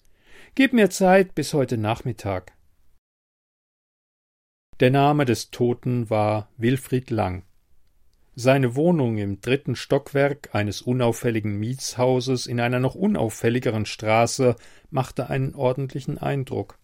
Gib 0.54 0.72
mir 0.72 0.88
Zeit 0.88 1.34
bis 1.34 1.52
heute 1.52 1.76
Nachmittag. 1.76 2.53
Der 4.80 4.90
Name 4.90 5.24
des 5.24 5.52
Toten 5.52 6.10
war 6.10 6.48
Wilfried 6.56 7.10
Lang. 7.10 7.44
Seine 8.34 8.74
Wohnung 8.74 9.18
im 9.18 9.40
dritten 9.40 9.76
Stockwerk 9.76 10.52
eines 10.52 10.82
unauffälligen 10.82 11.60
Mietshauses 11.60 12.46
in 12.46 12.58
einer 12.58 12.80
noch 12.80 12.96
unauffälligeren 12.96 13.86
Straße 13.86 14.56
machte 14.90 15.30
einen 15.30 15.54
ordentlichen 15.54 16.18
Eindruck. 16.18 16.76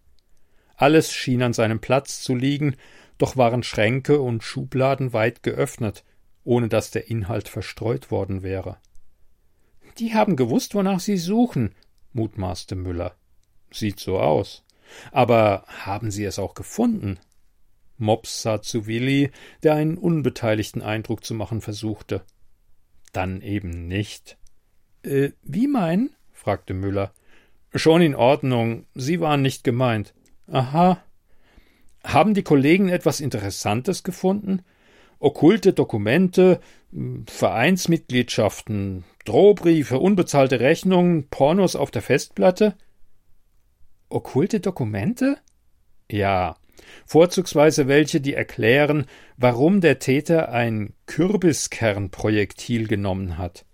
Alles 0.77 1.13
schien 1.13 1.43
an 1.43 1.53
seinem 1.53 1.81
Platz 1.81 2.23
zu 2.23 2.37
liegen, 2.37 2.77
doch 3.19 3.37
waren 3.37 3.65
Schränke 3.65 4.21
und 4.21 4.45
Schubladen 4.45 5.13
weit 5.13 5.43
geöffnet, 5.43 6.05
ohne 6.45 6.69
dass 6.69 6.93
der 6.93 7.11
Inhalt 7.11 7.49
verstreut 7.49 8.13
worden 8.13 8.45
wäre. 8.45 8.79
Die 9.99 10.15
haben 10.15 10.37
gewusst, 10.37 10.77
wonach 10.77 11.01
sie 11.01 11.19
suchen, 11.19 11.75
mutmaßte 12.13 12.77
Müller. 12.77 13.17
Sieht 13.73 13.99
so 13.99 14.21
aus. 14.21 14.65
Aber 15.11 15.65
haben 15.67 16.13
sie 16.13 16.25
es 16.25 16.39
auch 16.39 16.55
gefunden? 16.55 17.19
Mops 18.01 18.43
sah 18.43 18.63
zu 18.63 18.87
Willi, 18.87 19.31
der 19.63 19.75
einen 19.75 19.99
unbeteiligten 19.99 20.83
Eindruck 20.83 21.25
zu 21.25 21.35
machen 21.35 21.61
versuchte. 21.61 22.23
Dann 23.13 23.43
eben 23.43 23.87
nicht. 23.87 24.39
Äh, 25.03 25.31
wie 25.43 25.67
meinen? 25.67 26.11
fragte 26.33 26.75
Müller. 26.75 27.13
Schon 27.75 28.03
in 28.03 28.15
Ordnung. 28.15 28.87
Sie 28.95 29.21
waren 29.21 29.43
nicht 29.43 29.63
gemeint. 29.65 30.15
Aha. 30.49 31.03
Haben 32.03 32.35
die 32.35 32.43
Kollegen 32.43 32.89
etwas 32.89 33.21
Interessantes 33.21 34.03
gefunden? 34.03 34.63
Okkulte 35.19 35.75
Dokumente, 35.75 36.61
Vereinsmitgliedschaften, 37.27 39.05
Drohbriefe, 39.27 39.99
unbezahlte 39.99 40.61
Rechnungen, 40.61 41.29
Pornos 41.29 41.77
auf 41.77 41.91
der 41.91 42.03
Festplatte? 42.03 42.75
Okkulte 44.09 44.61
Dokumente? 44.61 45.37
Ja, 46.11 46.57
vorzugsweise 47.07 47.89
welche, 47.89 48.21
die 48.21 48.35
erklären, 48.35 49.07
warum 49.37 49.81
der 49.81 49.99
Täter 49.99 50.51
ein 50.51 50.95
Kürbiskernprojektil 51.07 52.89
genommen 52.89 53.39
hat. 53.39 53.65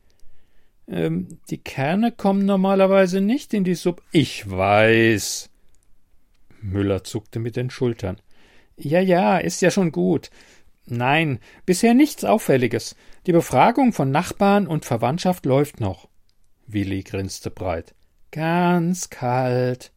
Ähm, 0.89 1.29
die 1.51 1.59
Kerne 1.59 2.13
kommen 2.13 2.47
normalerweise 2.47 3.21
nicht 3.21 3.55
in 3.55 3.65
die 3.65 3.75
Sub. 3.75 4.03
Ich 4.13 4.49
weiß. 4.49 5.51
Müller 6.61 7.05
zuckte 7.05 7.39
mit 7.39 7.57
den 7.57 7.71
Schultern. 7.71 8.21
Ja, 8.77 9.01
ja, 9.01 9.39
ist 9.39 9.63
ja 9.63 9.71
schon 9.71 9.93
gut. 9.93 10.31
Nein, 10.87 11.41
bisher 11.65 11.95
nichts 11.95 12.25
Auffälliges. 12.25 12.95
Die 13.27 13.33
Befragung 13.33 13.93
von 13.93 14.11
Nachbarn 14.11 14.67
und 14.67 14.85
Verwandtschaft 14.85 15.47
läuft 15.47 15.81
noch. 15.81 16.09
Willi 16.67 17.03
grinste 17.03 17.51
breit. 17.51 17.95
Ganz 18.31 19.11
kalt. 19.11 19.93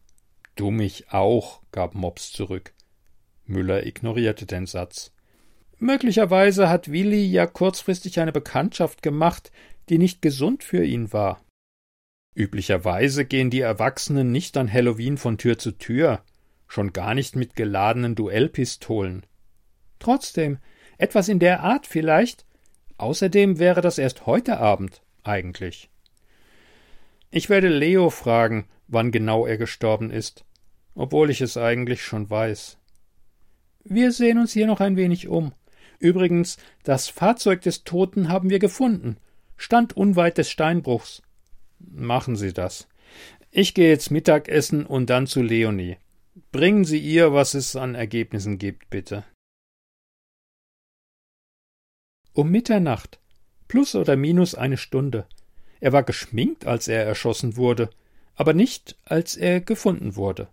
Du 0.56 0.70
mich 0.70 1.12
auch, 1.12 1.60
gab 1.70 1.94
Mops 1.94 2.32
zurück. 2.32 2.72
Müller 3.50 3.86
ignorierte 3.86 4.46
den 4.46 4.66
Satz. 4.66 5.12
Möglicherweise 5.78 6.68
hat 6.68 6.90
Willi 6.90 7.24
ja 7.24 7.46
kurzfristig 7.46 8.20
eine 8.20 8.32
Bekanntschaft 8.32 9.02
gemacht, 9.02 9.50
die 9.88 9.98
nicht 9.98 10.22
gesund 10.22 10.62
für 10.62 10.84
ihn 10.84 11.12
war. 11.12 11.42
Üblicherweise 12.34 13.24
gehen 13.24 13.50
die 13.50 13.60
Erwachsenen 13.60 14.30
nicht 14.30 14.56
an 14.56 14.72
Halloween 14.72 15.18
von 15.18 15.36
Tür 15.36 15.58
zu 15.58 15.72
Tür, 15.72 16.22
schon 16.68 16.92
gar 16.92 17.14
nicht 17.14 17.34
mit 17.34 17.56
geladenen 17.56 18.14
Duellpistolen. 18.14 19.26
Trotzdem, 19.98 20.58
etwas 20.96 21.28
in 21.28 21.38
der 21.38 21.62
Art 21.62 21.86
vielleicht. 21.86 22.46
Außerdem 22.98 23.58
wäre 23.58 23.80
das 23.80 23.98
erst 23.98 24.26
heute 24.26 24.58
Abend, 24.58 25.02
eigentlich. 25.22 25.90
Ich 27.30 27.48
werde 27.48 27.68
Leo 27.68 28.10
fragen, 28.10 28.68
wann 28.88 29.10
genau 29.10 29.46
er 29.46 29.56
gestorben 29.56 30.10
ist, 30.10 30.44
obwohl 30.94 31.30
ich 31.30 31.40
es 31.40 31.56
eigentlich 31.56 32.02
schon 32.02 32.28
weiß. 32.28 32.79
Wir 33.84 34.12
sehen 34.12 34.38
uns 34.38 34.52
hier 34.52 34.66
noch 34.66 34.80
ein 34.80 34.96
wenig 34.96 35.28
um. 35.28 35.52
Übrigens, 35.98 36.56
das 36.82 37.08
Fahrzeug 37.08 37.62
des 37.62 37.84
Toten 37.84 38.28
haben 38.28 38.50
wir 38.50 38.58
gefunden, 38.58 39.16
stand 39.56 39.96
unweit 39.96 40.38
des 40.38 40.50
Steinbruchs. 40.50 41.22
Machen 41.78 42.36
Sie 42.36 42.52
das. 42.52 42.88
Ich 43.50 43.74
gehe 43.74 43.88
jetzt 43.88 44.10
Mittagessen 44.10 44.86
und 44.86 45.10
dann 45.10 45.26
zu 45.26 45.42
Leonie. 45.42 45.96
Bringen 46.52 46.84
Sie 46.84 46.98
ihr, 46.98 47.32
was 47.32 47.54
es 47.54 47.76
an 47.76 47.94
Ergebnissen 47.94 48.58
gibt, 48.58 48.90
bitte. 48.90 49.24
Um 52.32 52.50
Mitternacht, 52.50 53.18
plus 53.66 53.94
oder 53.94 54.16
minus 54.16 54.54
eine 54.54 54.76
Stunde. 54.76 55.26
Er 55.80 55.92
war 55.92 56.02
geschminkt, 56.02 56.66
als 56.66 56.88
er 56.88 57.04
erschossen 57.04 57.56
wurde, 57.56 57.90
aber 58.34 58.54
nicht, 58.54 58.96
als 59.04 59.36
er 59.36 59.60
gefunden 59.60 60.16
wurde. 60.16 60.48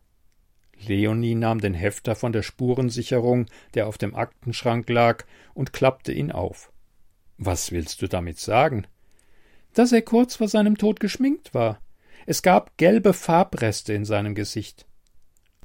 Leonie 0.85 1.35
nahm 1.35 1.59
den 1.59 1.73
Hefter 1.73 2.15
von 2.15 2.31
der 2.31 2.43
Spurensicherung, 2.43 3.47
der 3.73 3.87
auf 3.87 3.97
dem 3.97 4.15
Aktenschrank 4.15 4.89
lag, 4.89 5.25
und 5.53 5.73
klappte 5.73 6.11
ihn 6.11 6.31
auf. 6.31 6.71
Was 7.37 7.71
willst 7.71 8.01
du 8.01 8.07
damit 8.07 8.39
sagen? 8.39 8.87
Dass 9.73 9.91
er 9.91 10.01
kurz 10.01 10.35
vor 10.35 10.47
seinem 10.47 10.77
Tod 10.77 10.99
geschminkt 10.99 11.53
war. 11.53 11.79
Es 12.25 12.41
gab 12.41 12.77
gelbe 12.77 13.13
Farbreste 13.13 13.93
in 13.93 14.05
seinem 14.05 14.35
Gesicht. 14.35 14.85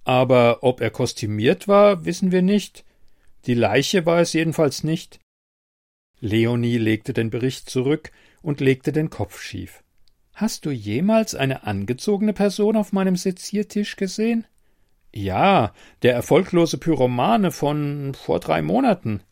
Aber 0.04 0.62
ob 0.62 0.80
er 0.80 0.90
kostümiert 0.90 1.68
war, 1.68 2.04
wissen 2.04 2.32
wir 2.32 2.42
nicht. 2.42 2.84
Die 3.46 3.54
Leiche 3.54 4.06
war 4.06 4.20
es 4.20 4.32
jedenfalls 4.32 4.84
nicht. 4.84 5.18
Leonie 6.20 6.78
legte 6.78 7.12
den 7.12 7.30
Bericht 7.30 7.68
zurück 7.68 8.12
und 8.42 8.60
legte 8.60 8.92
den 8.92 9.10
Kopf 9.10 9.40
schief. 9.40 9.82
Hast 10.34 10.66
du 10.66 10.70
jemals 10.70 11.34
eine 11.34 11.64
angezogene 11.64 12.32
Person 12.32 12.76
auf 12.76 12.92
meinem 12.92 13.16
Seziertisch 13.16 13.96
gesehen? 13.96 14.46
Ja, 15.12 15.74
der 16.02 16.14
erfolglose 16.14 16.78
Pyromane 16.78 17.50
von 17.50 18.14
vor 18.14 18.40
drei 18.40 18.62
Monaten. 18.62 19.22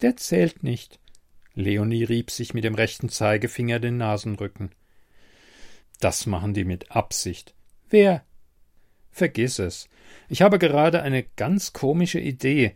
Der 0.00 0.16
zählt 0.16 0.62
nicht. 0.62 1.00
Leonie 1.54 2.04
rieb 2.04 2.30
sich 2.30 2.54
mit 2.54 2.64
dem 2.64 2.74
rechten 2.74 3.08
Zeigefinger 3.08 3.80
den 3.80 3.96
Nasenrücken. 3.98 4.70
Das 6.00 6.26
machen 6.26 6.54
die 6.54 6.64
mit 6.64 6.92
Absicht. 6.92 7.54
Wer? 7.90 8.24
Vergiss 9.10 9.58
es. 9.58 9.88
Ich 10.28 10.42
habe 10.42 10.58
gerade 10.58 11.02
eine 11.02 11.24
ganz 11.24 11.72
komische 11.72 12.20
Idee. 12.20 12.74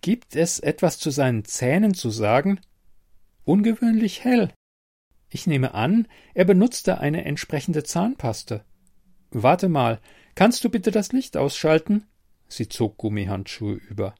Gibt 0.00 0.36
es 0.36 0.58
etwas 0.58 0.98
zu 0.98 1.10
seinen 1.10 1.44
Zähnen 1.44 1.94
zu 1.94 2.10
sagen? 2.10 2.60
ungewöhnlich 3.44 4.22
hell. 4.22 4.52
Ich 5.28 5.46
nehme 5.46 5.74
an, 5.74 6.06
er 6.34 6.44
benutzte 6.44 6.98
eine 6.98 7.24
entsprechende 7.24 7.82
Zahnpaste. 7.82 8.64
Warte 9.30 9.68
mal, 9.68 10.00
kannst 10.40 10.64
du 10.64 10.70
bitte 10.70 10.90
das 10.90 11.12
Licht 11.12 11.36
ausschalten? 11.36 12.06
Sie 12.48 12.66
zog 12.66 12.96
Gummihandschuhe 12.96 13.74
über. 13.74 14.14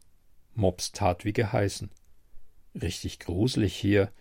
Mops 0.55 0.93
tat 0.93 1.25
wie 1.25 1.33
geheißen. 1.33 1.91
Richtig 2.75 3.21
gruselig 3.21 3.75
hier. 3.75 4.13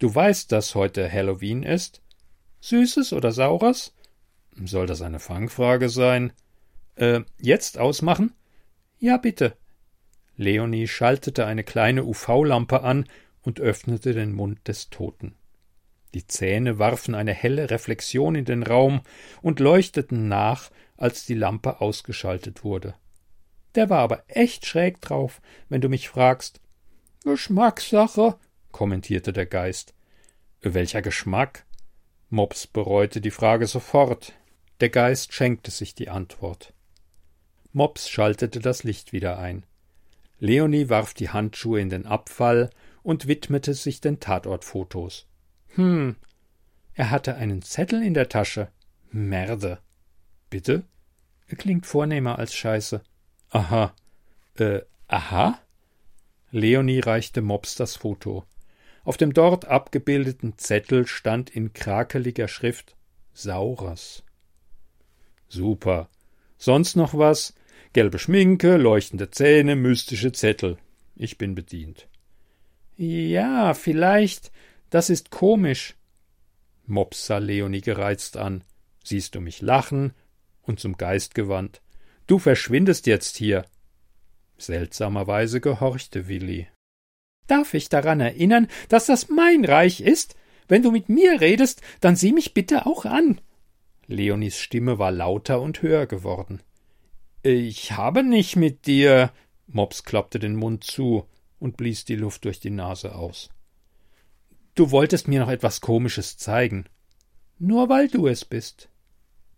Du 0.00 0.12
weißt, 0.12 0.50
dass 0.50 0.74
heute 0.74 1.08
Halloween 1.08 1.62
ist? 1.62 2.02
Süßes 2.58 3.12
oder 3.12 3.30
Saures? 3.30 3.94
Soll 4.64 4.88
das 4.88 5.00
eine 5.00 5.20
Fangfrage 5.20 5.90
sein? 5.90 6.32
Äh, 6.96 7.20
jetzt 7.40 7.78
ausmachen? 7.78 8.32
Ja, 8.98 9.16
bitte. 9.16 9.56
Leonie 10.36 10.88
schaltete 10.88 11.46
eine 11.46 11.62
kleine 11.62 12.02
UV-Lampe 12.02 12.82
an 12.82 13.08
und 13.42 13.60
öffnete 13.60 14.12
den 14.12 14.32
Mund 14.32 14.66
des 14.66 14.90
Toten. 14.90 15.36
Die 16.14 16.26
Zähne 16.26 16.80
warfen 16.80 17.14
eine 17.14 17.32
helle 17.32 17.70
Reflexion 17.70 18.34
in 18.34 18.44
den 18.44 18.64
Raum 18.64 19.02
und 19.40 19.60
leuchteten 19.60 20.26
nach, 20.26 20.72
als 21.04 21.26
die 21.26 21.34
Lampe 21.34 21.82
ausgeschaltet 21.82 22.64
wurde. 22.64 22.94
Der 23.74 23.90
war 23.90 23.98
aber 23.98 24.24
echt 24.26 24.64
schräg 24.64 25.02
drauf, 25.02 25.42
wenn 25.68 25.82
du 25.82 25.90
mich 25.90 26.08
fragst. 26.08 26.62
Geschmackssache, 27.24 28.38
kommentierte 28.72 29.34
der 29.34 29.44
Geist. 29.44 29.92
Welcher 30.62 31.02
Geschmack? 31.02 31.66
Mops 32.30 32.66
bereute 32.66 33.20
die 33.20 33.30
Frage 33.30 33.66
sofort. 33.66 34.32
Der 34.80 34.88
Geist 34.88 35.34
schenkte 35.34 35.70
sich 35.70 35.94
die 35.94 36.08
Antwort. 36.08 36.72
Mops 37.74 38.08
schaltete 38.08 38.60
das 38.60 38.82
Licht 38.82 39.12
wieder 39.12 39.38
ein. 39.38 39.66
Leonie 40.38 40.88
warf 40.88 41.12
die 41.12 41.28
Handschuhe 41.28 41.80
in 41.80 41.90
den 41.90 42.06
Abfall 42.06 42.70
und 43.02 43.28
widmete 43.28 43.74
sich 43.74 44.00
den 44.00 44.20
Tatortfotos. 44.20 45.26
Hm, 45.74 46.16
er 46.94 47.10
hatte 47.10 47.34
einen 47.34 47.60
Zettel 47.60 48.02
in 48.02 48.14
der 48.14 48.30
Tasche. 48.30 48.68
Merde. 49.10 49.80
Bitte? 50.48 50.84
Klingt 51.54 51.86
vornehmer 51.86 52.38
als 52.38 52.54
Scheiße. 52.54 53.02
Aha. 53.50 53.94
Äh, 54.58 54.80
aha? 55.08 55.58
Leonie 56.50 57.00
reichte 57.00 57.42
Mops 57.42 57.74
das 57.74 57.96
Foto. 57.96 58.44
Auf 59.04 59.16
dem 59.16 59.32
dort 59.32 59.66
abgebildeten 59.66 60.56
Zettel 60.56 61.06
stand 61.06 61.50
in 61.50 61.72
krakeliger 61.72 62.48
Schrift 62.48 62.96
Saurers. 63.32 64.22
Super. 65.48 66.08
Sonst 66.56 66.96
noch 66.96 67.14
was? 67.14 67.54
Gelbe 67.92 68.18
Schminke, 68.18 68.76
leuchtende 68.76 69.30
Zähne, 69.30 69.76
mystische 69.76 70.32
Zettel. 70.32 70.78
Ich 71.16 71.38
bin 71.38 71.54
bedient. 71.54 72.08
Ja, 72.96 73.74
vielleicht. 73.74 74.50
Das 74.90 75.10
ist 75.10 75.30
komisch. 75.30 75.94
Mops 76.86 77.26
sah 77.26 77.38
Leonie 77.38 77.80
gereizt 77.80 78.36
an. 78.36 78.64
Siehst 79.02 79.34
du 79.34 79.40
mich 79.40 79.60
lachen? 79.60 80.12
Und 80.66 80.80
zum 80.80 80.96
Geist 80.96 81.34
gewandt. 81.34 81.82
Du 82.26 82.38
verschwindest 82.38 83.06
jetzt 83.06 83.36
hier. 83.36 83.66
Seltsamerweise 84.56 85.60
gehorchte 85.60 86.28
Willi. 86.28 86.68
Darf 87.46 87.74
ich 87.74 87.88
daran 87.88 88.20
erinnern, 88.20 88.68
dass 88.88 89.06
das 89.06 89.28
mein 89.28 89.64
Reich 89.64 90.00
ist? 90.00 90.36
Wenn 90.66 90.82
du 90.82 90.90
mit 90.90 91.08
mir 91.08 91.40
redest, 91.40 91.82
dann 92.00 92.16
sieh 92.16 92.32
mich 92.32 92.54
bitte 92.54 92.86
auch 92.86 93.04
an. 93.04 93.40
Leonies 94.06 94.58
Stimme 94.58 94.98
war 94.98 95.12
lauter 95.12 95.60
und 95.60 95.82
höher 95.82 96.06
geworden. 96.06 96.62
Ich 97.42 97.92
habe 97.92 98.22
nicht 98.22 98.56
mit 98.56 98.86
dir. 98.86 99.32
Mops 99.66 100.04
klappte 100.04 100.38
den 100.38 100.56
Mund 100.56 100.84
zu 100.84 101.28
und 101.58 101.76
blies 101.76 102.04
die 102.04 102.16
Luft 102.16 102.44
durch 102.44 102.60
die 102.60 102.70
Nase 102.70 103.14
aus. 103.14 103.50
Du 104.74 104.90
wolltest 104.90 105.28
mir 105.28 105.40
noch 105.40 105.50
etwas 105.50 105.80
Komisches 105.80 106.36
zeigen. 106.36 106.86
Nur 107.58 107.88
weil 107.88 108.08
du 108.08 108.26
es 108.26 108.44
bist. 108.44 108.88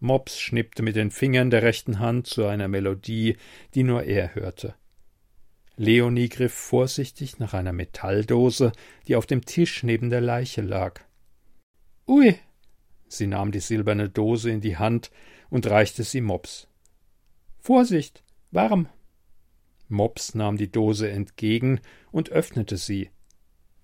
Mops 0.01 0.39
schnippte 0.39 0.83
mit 0.83 0.97
den 0.97 1.11
Fingern 1.11 1.51
der 1.51 1.63
rechten 1.63 1.99
Hand 1.99 2.27
zu 2.27 2.45
einer 2.45 2.69
Melodie, 2.69 3.37
die 3.75 3.83
nur 3.83 4.05
er 4.05 4.35
hörte. 4.35 4.75
Leonie 5.77 6.29
griff 6.29 6.55
vorsichtig 6.55 7.39
nach 7.39 7.55
einer 7.55 7.73
Metalldose, 7.73 8.73
die 9.09 9.17
auf 9.17 9.27
dem 9.27 9.45
Tisch 9.45 9.83
neben 9.83 10.11
der 10.11 10.21
Leiche 10.21 10.63
lag. 10.63 11.01
Ui! 12.07 12.39
Sie 13.09 13.27
nahm 13.27 13.53
die 13.53 13.61
silberne 13.61 14.09
Dose 14.09 14.51
in 14.51 14.61
die 14.61 14.79
Hand 14.79 15.11
und 15.51 15.69
reichte 15.69 16.03
sie 16.03 16.21
Mops. 16.21 16.69
Vorsicht! 17.59 18.25
Warm! 18.51 18.89
Mops 19.89 20.35
nahm 20.35 20.57
die 20.57 20.71
Dose 20.71 21.11
entgegen 21.11 21.81
und 22.11 22.31
öffnete 22.31 22.77
sie. 22.77 23.11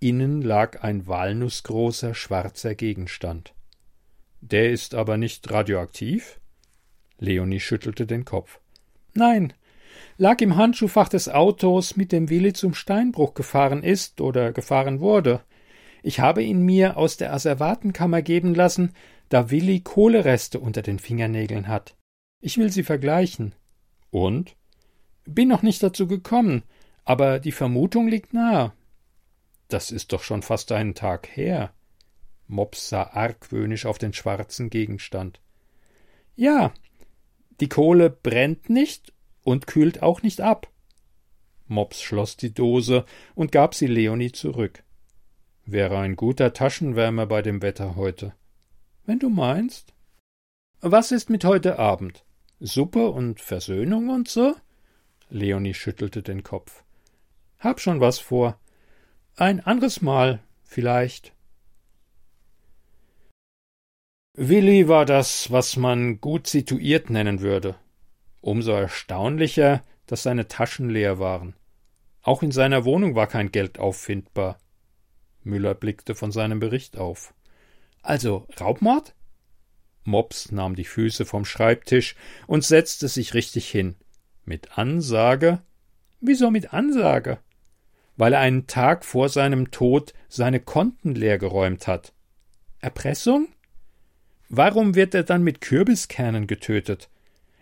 Innen 0.00 0.42
lag 0.42 0.82
ein 0.82 1.06
walnußgroßer 1.06 2.14
schwarzer 2.14 2.74
Gegenstand. 2.74 3.54
Der 4.42 4.70
ist 4.70 4.94
aber 4.94 5.16
nicht 5.16 5.50
radioaktiv? 5.50 6.40
Leonie 7.18 7.60
schüttelte 7.60 8.06
den 8.06 8.24
Kopf. 8.24 8.58
Nein, 9.14 9.52
lag 10.18 10.40
im 10.40 10.56
Handschuhfach 10.56 11.08
des 11.08 11.28
Autos, 11.28 11.96
mit 11.96 12.10
dem 12.10 12.28
Willi 12.28 12.52
zum 12.52 12.74
Steinbruch 12.74 13.34
gefahren 13.34 13.84
ist 13.84 14.20
oder 14.20 14.52
gefahren 14.52 14.98
wurde. 14.98 15.42
Ich 16.02 16.18
habe 16.18 16.42
ihn 16.42 16.64
mir 16.64 16.96
aus 16.96 17.16
der 17.16 17.32
Asservatenkammer 17.32 18.20
geben 18.20 18.54
lassen, 18.54 18.94
da 19.28 19.50
Willi 19.50 19.80
Kohlereste 19.80 20.58
unter 20.58 20.82
den 20.82 20.98
Fingernägeln 20.98 21.68
hat. 21.68 21.96
Ich 22.40 22.58
will 22.58 22.72
sie 22.72 22.82
vergleichen. 22.82 23.54
Und? 24.10 24.56
Bin 25.24 25.46
noch 25.46 25.62
nicht 25.62 25.80
dazu 25.84 26.08
gekommen, 26.08 26.64
aber 27.04 27.38
die 27.38 27.52
Vermutung 27.52 28.08
liegt 28.08 28.34
nahe. 28.34 28.72
Das 29.68 29.92
ist 29.92 30.12
doch 30.12 30.24
schon 30.24 30.42
fast 30.42 30.72
einen 30.72 30.96
Tag 30.96 31.28
her. 31.28 31.72
Mops 32.46 32.88
sah 32.88 33.04
argwöhnisch 33.04 33.86
auf 33.86 33.98
den 33.98 34.12
schwarzen 34.12 34.70
Gegenstand. 34.70 35.40
Ja, 36.36 36.72
die 37.60 37.68
Kohle 37.68 38.10
brennt 38.10 38.68
nicht 38.68 39.12
und 39.42 39.66
kühlt 39.66 40.02
auch 40.02 40.22
nicht 40.22 40.40
ab. 40.40 40.68
Mops 41.66 42.02
schloss 42.02 42.36
die 42.36 42.52
Dose 42.52 43.04
und 43.34 43.52
gab 43.52 43.74
sie 43.74 43.86
Leonie 43.86 44.32
zurück. 44.32 44.82
Wäre 45.64 45.98
ein 45.98 46.16
guter 46.16 46.52
Taschenwärmer 46.52 47.26
bei 47.26 47.40
dem 47.40 47.62
Wetter 47.62 47.96
heute. 47.96 48.34
Wenn 49.06 49.18
du 49.18 49.30
meinst. 49.30 49.94
Was 50.80 51.12
ist 51.12 51.30
mit 51.30 51.44
heute 51.44 51.78
Abend? 51.78 52.24
Suppe 52.58 53.08
und 53.08 53.40
Versöhnung 53.40 54.08
und 54.08 54.28
so? 54.28 54.54
Leonie 55.30 55.74
schüttelte 55.74 56.22
den 56.22 56.42
Kopf. 56.42 56.84
Hab 57.58 57.80
schon 57.80 58.00
was 58.00 58.18
vor. 58.18 58.58
Ein 59.36 59.60
anderes 59.60 60.02
Mal, 60.02 60.40
vielleicht. 60.64 61.32
Willi 64.34 64.88
war 64.88 65.04
das, 65.04 65.50
was 65.50 65.76
man 65.76 66.18
gut 66.22 66.46
situiert 66.46 67.10
nennen 67.10 67.42
würde. 67.42 67.74
Umso 68.40 68.72
erstaunlicher, 68.72 69.82
dass 70.06 70.22
seine 70.22 70.48
Taschen 70.48 70.88
leer 70.88 71.18
waren. 71.18 71.54
Auch 72.22 72.42
in 72.42 72.50
seiner 72.50 72.86
Wohnung 72.86 73.14
war 73.14 73.26
kein 73.26 73.52
Geld 73.52 73.78
auffindbar. 73.78 74.58
Müller 75.42 75.74
blickte 75.74 76.14
von 76.14 76.32
seinem 76.32 76.60
Bericht 76.60 76.96
auf. 76.96 77.34
Also 78.00 78.46
Raubmord? 78.58 79.14
Mops 80.04 80.50
nahm 80.50 80.76
die 80.76 80.84
Füße 80.84 81.26
vom 81.26 81.44
Schreibtisch 81.44 82.16
und 82.46 82.64
setzte 82.64 83.08
sich 83.08 83.34
richtig 83.34 83.68
hin. 83.68 83.96
Mit 84.46 84.78
Ansage? 84.78 85.60
Wieso 86.20 86.50
mit 86.50 86.72
Ansage? 86.72 87.38
Weil 88.16 88.32
er 88.32 88.40
einen 88.40 88.66
Tag 88.66 89.04
vor 89.04 89.28
seinem 89.28 89.70
Tod 89.70 90.14
seine 90.30 90.58
Konten 90.58 91.14
leergeräumt 91.14 91.86
hat. 91.86 92.14
Erpressung? 92.80 93.48
Warum 94.54 94.94
wird 94.94 95.14
er 95.14 95.22
dann 95.22 95.42
mit 95.42 95.62
Kürbiskernen 95.62 96.46
getötet? 96.46 97.08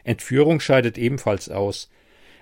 Entführung 0.02 0.58
scheidet 0.58 0.98
ebenfalls 0.98 1.48
aus. 1.48 1.88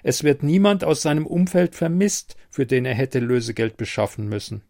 Es 0.02 0.24
wird 0.24 0.42
niemand 0.42 0.84
aus 0.84 1.02
seinem 1.02 1.26
Umfeld 1.26 1.74
vermisst, 1.74 2.34
für 2.48 2.64
den 2.64 2.86
er 2.86 2.94
hätte 2.94 3.18
Lösegeld 3.18 3.76
beschaffen 3.76 4.26
müssen. 4.26 4.62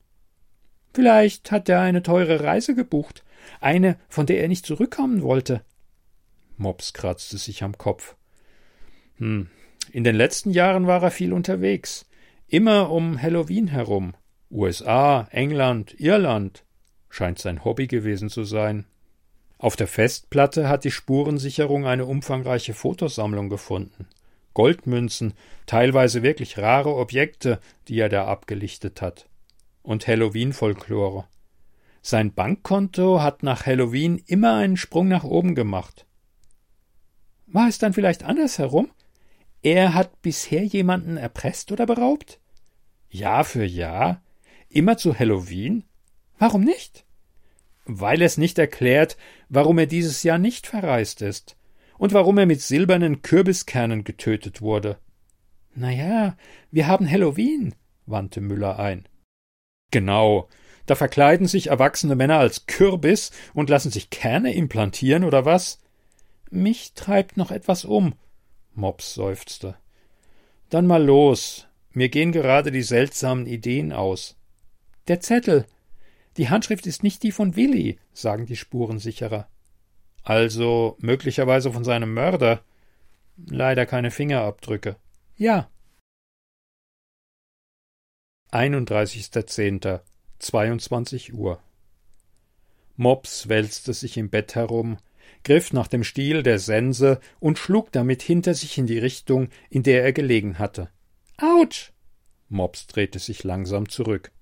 Vielleicht 0.95 1.53
hat 1.53 1.69
er 1.69 1.81
eine 1.81 2.03
teure 2.03 2.43
Reise 2.43 2.75
gebucht, 2.75 3.23
eine, 3.61 3.97
von 4.09 4.27
der 4.27 4.41
er 4.41 4.49
nicht 4.49 4.67
zurückkommen 4.67 5.23
wollte. 5.23 5.63
Mops 6.57 6.93
kratzte 6.93 7.39
sich 7.39 7.63
am 7.63 7.79
Kopf. 7.79 8.17
Hm, 9.19 9.49
in 9.93 10.03
den 10.03 10.17
letzten 10.17 10.51
Jahren 10.51 10.89
war 10.89 11.05
er 11.05 11.13
viel 11.13 11.33
unterwegs. 11.33 12.05
Immer 12.49 12.91
um 12.91 13.23
Halloween 13.23 13.69
herum. 13.69 14.15
USA, 14.51 15.29
England, 15.31 15.95
Irland. 16.01 16.65
Scheint 17.11 17.39
sein 17.39 17.65
Hobby 17.65 17.87
gewesen 17.87 18.29
zu 18.29 18.43
sein. 18.43 18.85
Auf 19.59 19.75
der 19.75 19.89
Festplatte 19.89 20.69
hat 20.69 20.85
die 20.85 20.93
Spurensicherung 20.93 21.85
eine 21.85 22.07
umfangreiche 22.07 22.75
Fotosammlung 22.75 23.49
gefunden. 23.49 24.07
Goldmünzen, 24.55 25.35
teilweise 25.67 26.23
wirklich 26.23 26.59
rare 26.59 26.95
Objekte, 26.95 27.61
die 27.89 27.99
er 27.99 28.09
da 28.09 28.27
abgelichtet 28.27 29.03
hat. 29.03 29.29
Und 29.83 30.07
Halloween-Folklore. 30.07 31.27
Sein 32.03 32.33
Bankkonto 32.33 33.21
hat 33.21 33.43
nach 33.43 33.67
Halloween 33.67 34.23
immer 34.27 34.55
einen 34.57 34.77
Sprung 34.77 35.09
nach 35.09 35.25
oben 35.25 35.55
gemacht. 35.57 36.07
War 37.47 37.69
es 37.69 37.79
dann 37.79 37.93
vielleicht 37.93 38.23
andersherum? 38.23 38.91
Er 39.63 39.95
hat 39.95 40.23
bisher 40.23 40.65
jemanden 40.65 41.17
erpresst 41.17 41.73
oder 41.73 41.87
beraubt? 41.87 42.39
Jahr 43.11 43.45
für 43.45 43.65
Jahr? 43.65 44.23
Immer 44.69 44.97
zu 44.97 45.19
Halloween? 45.19 45.85
Warum 46.39 46.63
nicht? 46.63 47.05
Weil 47.91 48.23
es 48.23 48.37
nicht 48.37 48.59
erklärt, 48.59 49.17
warum 49.49 49.79
er 49.79 49.87
dieses 49.87 50.23
Jahr 50.23 50.39
nicht 50.39 50.67
verreist 50.67 51.23
ist 51.23 51.57
und 51.97 52.13
warum 52.13 52.39
er 52.39 52.47
mit 52.47 52.61
silbernen 52.61 53.23
Kürbiskernen 53.23 54.05
getötet 54.05 54.61
wurde. 54.61 54.99
Na 55.75 55.91
ja, 55.91 56.37
wir 56.71 56.87
haben 56.87 57.11
Halloween, 57.11 57.75
wandte 58.07 58.41
Müller 58.41 58.79
ein. 58.79 59.09
Genau, 59.91 60.49
da 60.85 60.95
verkleiden 60.95 61.47
sich 61.47 61.69
erwachsene 61.69 62.15
Männer 62.15 62.39
als 62.39 62.67
Kürbis 62.67 63.31
und 63.55 63.71
lassen 63.71 63.91
sich 63.91 64.11
Kerne 64.11 64.55
implantieren 64.55 65.25
oder 65.25 65.45
was? 65.45 65.81
Mich 66.51 66.93
treibt 66.95 67.37
noch 67.37 67.51
etwas 67.51 67.85
um, 67.85 68.15
Mops 68.75 69.15
seufzte. 69.15 69.77
Dann 70.69 70.87
mal 70.87 71.03
los. 71.03 71.67
Mir 71.93 72.11
gehen 72.11 72.33
gerade 72.33 72.71
die 72.71 72.83
seltsamen 72.83 73.47
Ideen 73.47 73.93
aus. 73.93 74.37
Der 75.09 75.21
Zettel. 75.21 75.65
Die 76.39 76.49
Handschrift 76.49 76.87
ist 76.87 77.03
nicht 77.03 77.25
die 77.25 77.33
von 77.33 77.57
Willi, 77.57 77.99
sagen 78.13 78.47
die 78.47 78.57
Spurensicherer. 78.57 79.49
Also 80.23 80.97
möglicherweise 81.01 81.73
von 81.73 81.83
seinem 81.83 82.15
Mörder. 82.15 82.63
Leider 83.37 83.87
keine 83.87 84.13
Fingerabdrücke. 84.13 84.97
Ja. 85.37 85.69
31.10. 88.53 90.01
22 90.39 91.35
Uhr. 91.35 91.61
Mops 92.95 93.49
wälzte 93.49 93.93
sich 93.93 94.17
im 94.17 94.31
Bett 94.31 94.55
herum, 94.55 94.99
griff 95.43 95.73
nach 95.73 95.89
dem 95.89 96.05
Stiel 96.05 96.45
der 96.45 96.61
Sense 96.61 97.21
und 97.41 97.59
schlug 97.59 97.91
damit 97.91 98.23
hinter 98.23 98.55
sich 98.55 98.79
in 98.79 98.87
die 98.87 98.99
Richtung, 98.99 99.49
in 99.71 99.83
der 99.83 100.05
er 100.05 100.13
gelegen 100.13 100.59
hatte. 100.59 100.89
Autsch! 101.37 101.93
Mops 102.49 102.87
drehte 102.87 103.19
sich 103.19 103.43
langsam 103.45 103.89
zurück. 103.89 104.33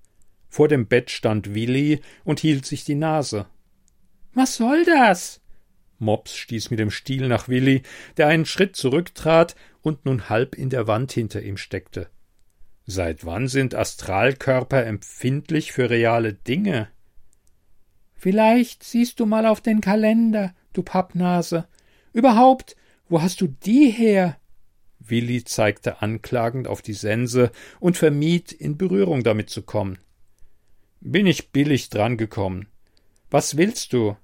Vor 0.49 0.67
dem 0.67 0.87
Bett 0.87 1.11
stand 1.11 1.53
Willi 1.53 2.01
und 2.23 2.39
hielt 2.39 2.65
sich 2.65 2.83
die 2.83 2.95
Nase. 2.95 3.47
Was 4.33 4.55
soll 4.55 4.85
das? 4.85 5.41
Mops 5.99 6.35
stieß 6.35 6.69
mit 6.69 6.79
dem 6.79 6.91
Stiel 6.91 7.27
nach 7.27 7.47
Willi, 7.47 7.81
der 8.17 8.27
einen 8.27 8.45
Schritt 8.45 8.75
zurücktrat 8.75 9.55
und 9.81 10.05
nun 10.05 10.29
halb 10.29 10.55
in 10.55 10.69
der 10.69 10.87
Wand 10.87 11.11
hinter 11.11 11.41
ihm 11.41 11.57
steckte. 11.57 12.09
Seit 12.85 13.25
wann 13.25 13.47
sind 13.47 13.75
Astralkörper 13.75 14.85
empfindlich 14.85 15.71
für 15.71 15.89
reale 15.89 16.33
Dinge? 16.33 16.87
Vielleicht 18.15 18.83
siehst 18.83 19.19
du 19.19 19.25
mal 19.25 19.45
auf 19.45 19.61
den 19.61 19.81
Kalender, 19.81 20.53
du 20.73 20.83
Pappnase. 20.83 21.67
Überhaupt, 22.13 22.75
wo 23.09 23.21
hast 23.21 23.41
du 23.41 23.47
die 23.47 23.89
her? 23.89 24.37
Willi 24.99 25.43
zeigte 25.43 26.01
anklagend 26.01 26.67
auf 26.67 26.81
die 26.81 26.93
Sense 26.93 27.51
und 27.79 27.97
vermied, 27.97 28.51
in 28.51 28.77
Berührung 28.77 29.23
damit 29.23 29.49
zu 29.49 29.61
kommen. 29.61 29.99
Bin 30.99 31.25
ich 31.25 31.51
billig 31.51 31.89
drangekommen. 31.89 32.67
Was 33.29 33.57
willst 33.57 33.93
du? 33.93 34.15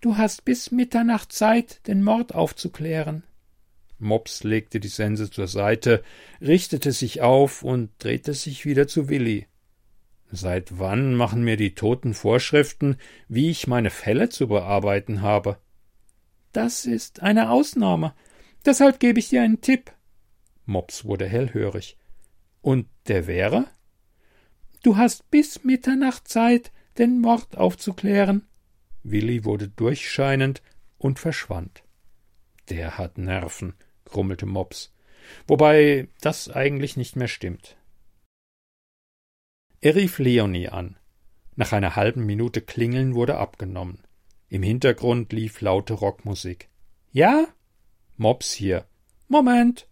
Du 0.00 0.16
hast 0.16 0.44
bis 0.44 0.70
Mitternacht 0.70 1.32
Zeit, 1.32 1.86
den 1.86 2.02
Mord 2.02 2.34
aufzuklären. 2.34 3.24
Mops 3.98 4.44
legte 4.44 4.78
die 4.78 4.88
Sense 4.88 5.30
zur 5.30 5.46
Seite, 5.46 6.02
richtete 6.40 6.92
sich 6.92 7.22
auf 7.22 7.62
und 7.62 7.90
drehte 7.98 8.34
sich 8.34 8.66
wieder 8.66 8.86
zu 8.88 9.08
Willi. 9.08 9.46
Seit 10.30 10.78
wann 10.78 11.14
machen 11.14 11.44
mir 11.44 11.56
die 11.56 11.74
Toten 11.74 12.12
Vorschriften, 12.12 12.96
wie 13.28 13.50
ich 13.50 13.66
meine 13.66 13.90
Fälle 13.90 14.28
zu 14.28 14.48
bearbeiten 14.48 15.22
habe? 15.22 15.58
Das 16.52 16.84
ist 16.84 17.22
eine 17.22 17.50
Ausnahme. 17.50 18.14
Deshalb 18.64 18.98
gebe 18.98 19.18
ich 19.18 19.28
dir 19.28 19.42
einen 19.42 19.60
Tipp. 19.60 19.92
Mops 20.64 21.04
wurde 21.04 21.26
hellhörig. 21.26 21.96
Und 22.60 22.88
der 23.06 23.26
wäre? 23.26 23.66
Du 24.86 24.96
hast 24.96 25.28
bis 25.32 25.64
Mitternacht 25.64 26.28
Zeit, 26.28 26.70
den 26.96 27.20
Mord 27.20 27.58
aufzuklären. 27.58 28.46
Willi 29.02 29.44
wurde 29.44 29.66
durchscheinend 29.66 30.62
und 30.96 31.18
verschwand. 31.18 31.82
Der 32.68 32.96
hat 32.96 33.18
Nerven, 33.18 33.74
grummelte 34.04 34.46
Mops, 34.46 34.94
wobei 35.48 36.06
das 36.20 36.48
eigentlich 36.48 36.96
nicht 36.96 37.16
mehr 37.16 37.26
stimmt. 37.26 37.76
Er 39.80 39.96
rief 39.96 40.20
Leonie 40.20 40.68
an. 40.68 40.96
Nach 41.56 41.72
einer 41.72 41.96
halben 41.96 42.24
Minute 42.24 42.60
Klingeln 42.60 43.16
wurde 43.16 43.38
abgenommen. 43.38 44.04
Im 44.48 44.62
Hintergrund 44.62 45.32
lief 45.32 45.60
laute 45.62 45.94
Rockmusik. 45.94 46.68
Ja? 47.10 47.48
Mops 48.16 48.52
hier. 48.52 48.86
Moment. 49.26 49.88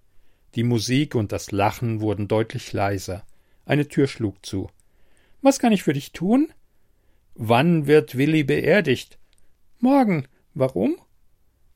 Die 0.54 0.62
Musik 0.62 1.16
und 1.16 1.32
das 1.32 1.50
Lachen 1.50 2.00
wurden 2.00 2.28
deutlich 2.28 2.72
leiser. 2.72 3.26
Eine 3.64 3.88
Tür 3.88 4.06
schlug 4.06 4.46
zu. 4.46 4.70
Was 5.44 5.58
kann 5.58 5.74
ich 5.74 5.82
für 5.82 5.92
dich 5.92 6.12
tun? 6.12 6.50
Wann 7.34 7.86
wird 7.86 8.16
Willi 8.16 8.44
beerdigt? 8.44 9.18
Morgen. 9.78 10.26
Warum? 10.54 10.96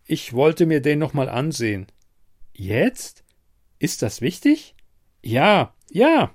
Ich 0.07 0.33
wollte 0.33 0.65
mir 0.65 0.81
den 0.81 0.99
noch 0.99 1.13
mal 1.13 1.29
ansehen. 1.29 1.87
Jetzt? 2.55 3.25
Ist 3.79 4.01
das 4.01 4.23
wichtig? 4.23 4.75
Ja, 5.23 5.75
ja. 5.91 6.35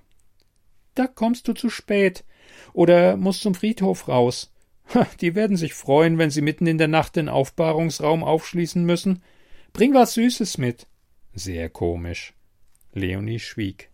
Da 0.94 1.08
kommst 1.08 1.48
du 1.48 1.54
zu 1.54 1.72
spät. 1.72 2.24
Oder 2.72 3.18
musst 3.18 3.42
zum 3.42 3.56
Friedhof 3.56 4.08
raus. 4.08 4.54
Die 5.20 5.34
werden 5.34 5.58
sich 5.58 5.74
freuen, 5.74 6.20
wenn 6.20 6.30
sie 6.30 6.42
mitten 6.42 6.68
in 6.68 6.78
der 6.78 6.88
Nacht 6.88 7.16
den 7.16 7.30
Aufbahrungsraum 7.30 8.24
aufschließen 8.24 8.86
müssen. 8.86 9.24
Bring 9.72 9.96
was 9.96 10.14
Süßes 10.14 10.60
mit. 10.60 10.86
Sehr 11.34 11.72
komisch. 11.72 12.36
Leonie 12.92 13.40
schwieg. 13.40 13.90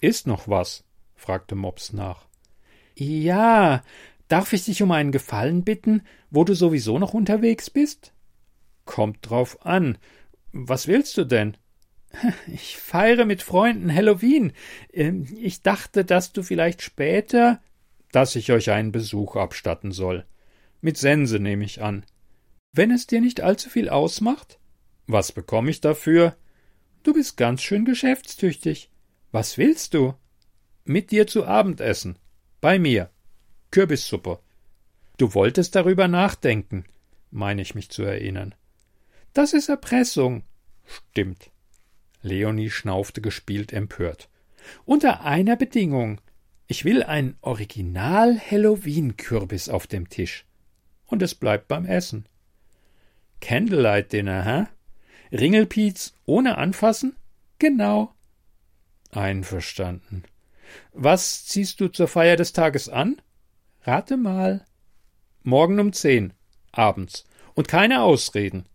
Ist 0.00 0.26
noch 0.26 0.48
was? 0.48 0.82
Fragte 1.14 1.54
Mops 1.54 1.92
nach. 1.92 2.26
Ja, 2.96 3.82
darf 4.28 4.52
ich 4.52 4.64
dich 4.64 4.82
um 4.82 4.92
einen 4.92 5.12
Gefallen 5.12 5.64
bitten, 5.64 6.02
wo 6.30 6.44
du 6.44 6.54
sowieso 6.54 6.98
noch 6.98 7.14
unterwegs 7.14 7.70
bist? 7.70 8.12
Kommt 8.84 9.18
drauf 9.28 9.64
an. 9.64 9.98
Was 10.52 10.86
willst 10.86 11.16
du 11.16 11.24
denn? 11.24 11.56
Ich 12.46 12.76
feiere 12.76 13.24
mit 13.24 13.42
Freunden 13.42 13.92
Halloween. 13.92 14.52
Ähm, 14.92 15.26
ich 15.36 15.62
dachte, 15.62 16.04
dass 16.04 16.32
du 16.32 16.44
vielleicht 16.44 16.82
später. 16.82 17.60
Dass 18.12 18.36
ich 18.36 18.52
euch 18.52 18.70
einen 18.70 18.92
Besuch 18.92 19.34
abstatten 19.34 19.90
soll. 19.90 20.24
Mit 20.80 20.96
Sense 20.96 21.40
nehme 21.40 21.64
ich 21.64 21.82
an. 21.82 22.04
Wenn 22.72 22.90
es 22.90 23.06
dir 23.06 23.20
nicht 23.20 23.40
allzu 23.40 23.68
viel 23.68 23.88
ausmacht? 23.88 24.58
Was 25.06 25.32
bekomme 25.32 25.70
ich 25.70 25.80
dafür? 25.80 26.36
Du 27.02 27.12
bist 27.12 27.36
ganz 27.36 27.62
schön 27.62 27.84
geschäftstüchtig. 27.84 28.90
Was 29.32 29.58
willst 29.58 29.94
du? 29.94 30.14
Mit 30.84 31.10
dir 31.10 31.26
zu 31.26 31.46
Abend 31.46 31.80
essen. 31.80 32.18
Bei 32.60 32.78
mir. 32.78 33.10
Kürbissuppe. 33.70 34.38
Du 35.16 35.32
wolltest 35.32 35.74
darüber 35.74 36.08
nachdenken, 36.08 36.84
meine 37.30 37.62
ich 37.62 37.74
mich 37.74 37.90
zu 37.90 38.02
erinnern. 38.02 38.54
Das 39.32 39.54
ist 39.54 39.70
Erpressung. 39.70 40.42
Stimmt. 40.84 41.50
Leonie 42.20 42.70
schnaufte 42.70 43.20
gespielt 43.20 43.72
empört. 43.72 44.28
Unter 44.84 45.22
einer 45.22 45.56
Bedingung. 45.56 46.20
Ich 46.66 46.84
will 46.84 47.02
einen 47.02 47.36
Original 47.40 48.38
Halloween 48.38 49.16
Kürbis 49.16 49.68
auf 49.68 49.86
dem 49.86 50.08
Tisch. 50.08 50.44
Und 51.06 51.22
es 51.22 51.34
bleibt 51.34 51.68
beim 51.68 51.86
Essen. 51.86 52.26
Candlelight 53.40 54.12
Dinner, 54.12 54.44
hä? 54.44 55.36
Ringelpiez 55.36 56.14
ohne 56.26 56.58
anfassen? 56.58 57.16
Genau. 57.58 58.14
Einverstanden. 59.10 60.24
Was 60.92 61.44
ziehst 61.46 61.80
du 61.80 61.88
zur 61.88 62.08
Feier 62.08 62.36
des 62.36 62.52
Tages 62.52 62.88
an? 62.88 63.20
Rate 63.82 64.16
mal. 64.16 64.66
Morgen 65.42 65.78
um 65.78 65.92
zehn, 65.92 66.32
abends. 66.72 67.24
Und 67.54 67.68
keine 67.68 68.02
Ausreden. 68.02 68.66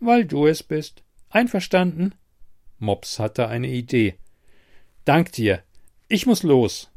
Weil 0.00 0.24
du 0.24 0.46
es 0.46 0.62
bist. 0.62 1.02
Einverstanden? 1.28 2.14
Mops 2.78 3.18
hatte 3.18 3.48
eine 3.48 3.68
Idee. 3.68 4.16
Dank 5.04 5.32
dir. 5.32 5.62
Ich 6.08 6.26
muss 6.26 6.42
los. 6.42 6.90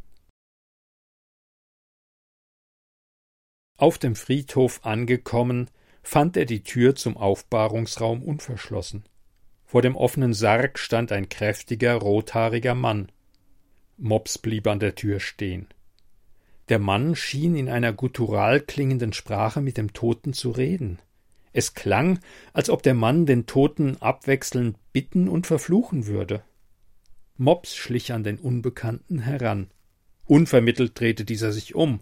Auf 3.77 3.97
dem 3.97 4.15
Friedhof 4.15 4.85
angekommen, 4.85 5.69
fand 6.03 6.35
er 6.35 6.45
die 6.45 6.63
Tür 6.63 6.95
zum 6.95 7.15
Aufbahrungsraum 7.17 8.23
unverschlossen. 8.23 9.05
Vor 9.63 9.81
dem 9.81 9.95
offenen 9.95 10.33
Sarg 10.33 10.79
stand 10.79 11.11
ein 11.11 11.29
kräftiger, 11.29 11.93
rothaariger 11.95 12.75
Mann. 12.75 13.11
Mops 14.01 14.37
blieb 14.37 14.65
an 14.67 14.79
der 14.79 14.95
Tür 14.95 15.19
stehen. 15.19 15.67
Der 16.69 16.79
Mann 16.79 17.15
schien 17.15 17.55
in 17.55 17.67
einer 17.67 17.91
guttural 17.91 18.61
klingenden 18.61 19.11
Sprache 19.11 19.59
mit 19.59 19.77
dem 19.77 19.91
Toten 19.91 20.31
zu 20.31 20.51
reden. 20.51 20.99
Es 21.51 21.73
klang, 21.73 22.19
als 22.53 22.69
ob 22.69 22.81
der 22.81 22.93
Mann 22.93 23.25
den 23.25 23.45
Toten 23.45 23.97
abwechselnd 23.97 24.77
bitten 24.93 25.27
und 25.27 25.47
verfluchen 25.47 26.05
würde. 26.05 26.43
Mops 27.37 27.75
schlich 27.75 28.13
an 28.13 28.23
den 28.23 28.37
Unbekannten 28.37 29.19
heran. 29.19 29.69
Unvermittelt 30.25 30.97
drehte 30.97 31.25
dieser 31.25 31.51
sich 31.51 31.75
um. 31.75 31.99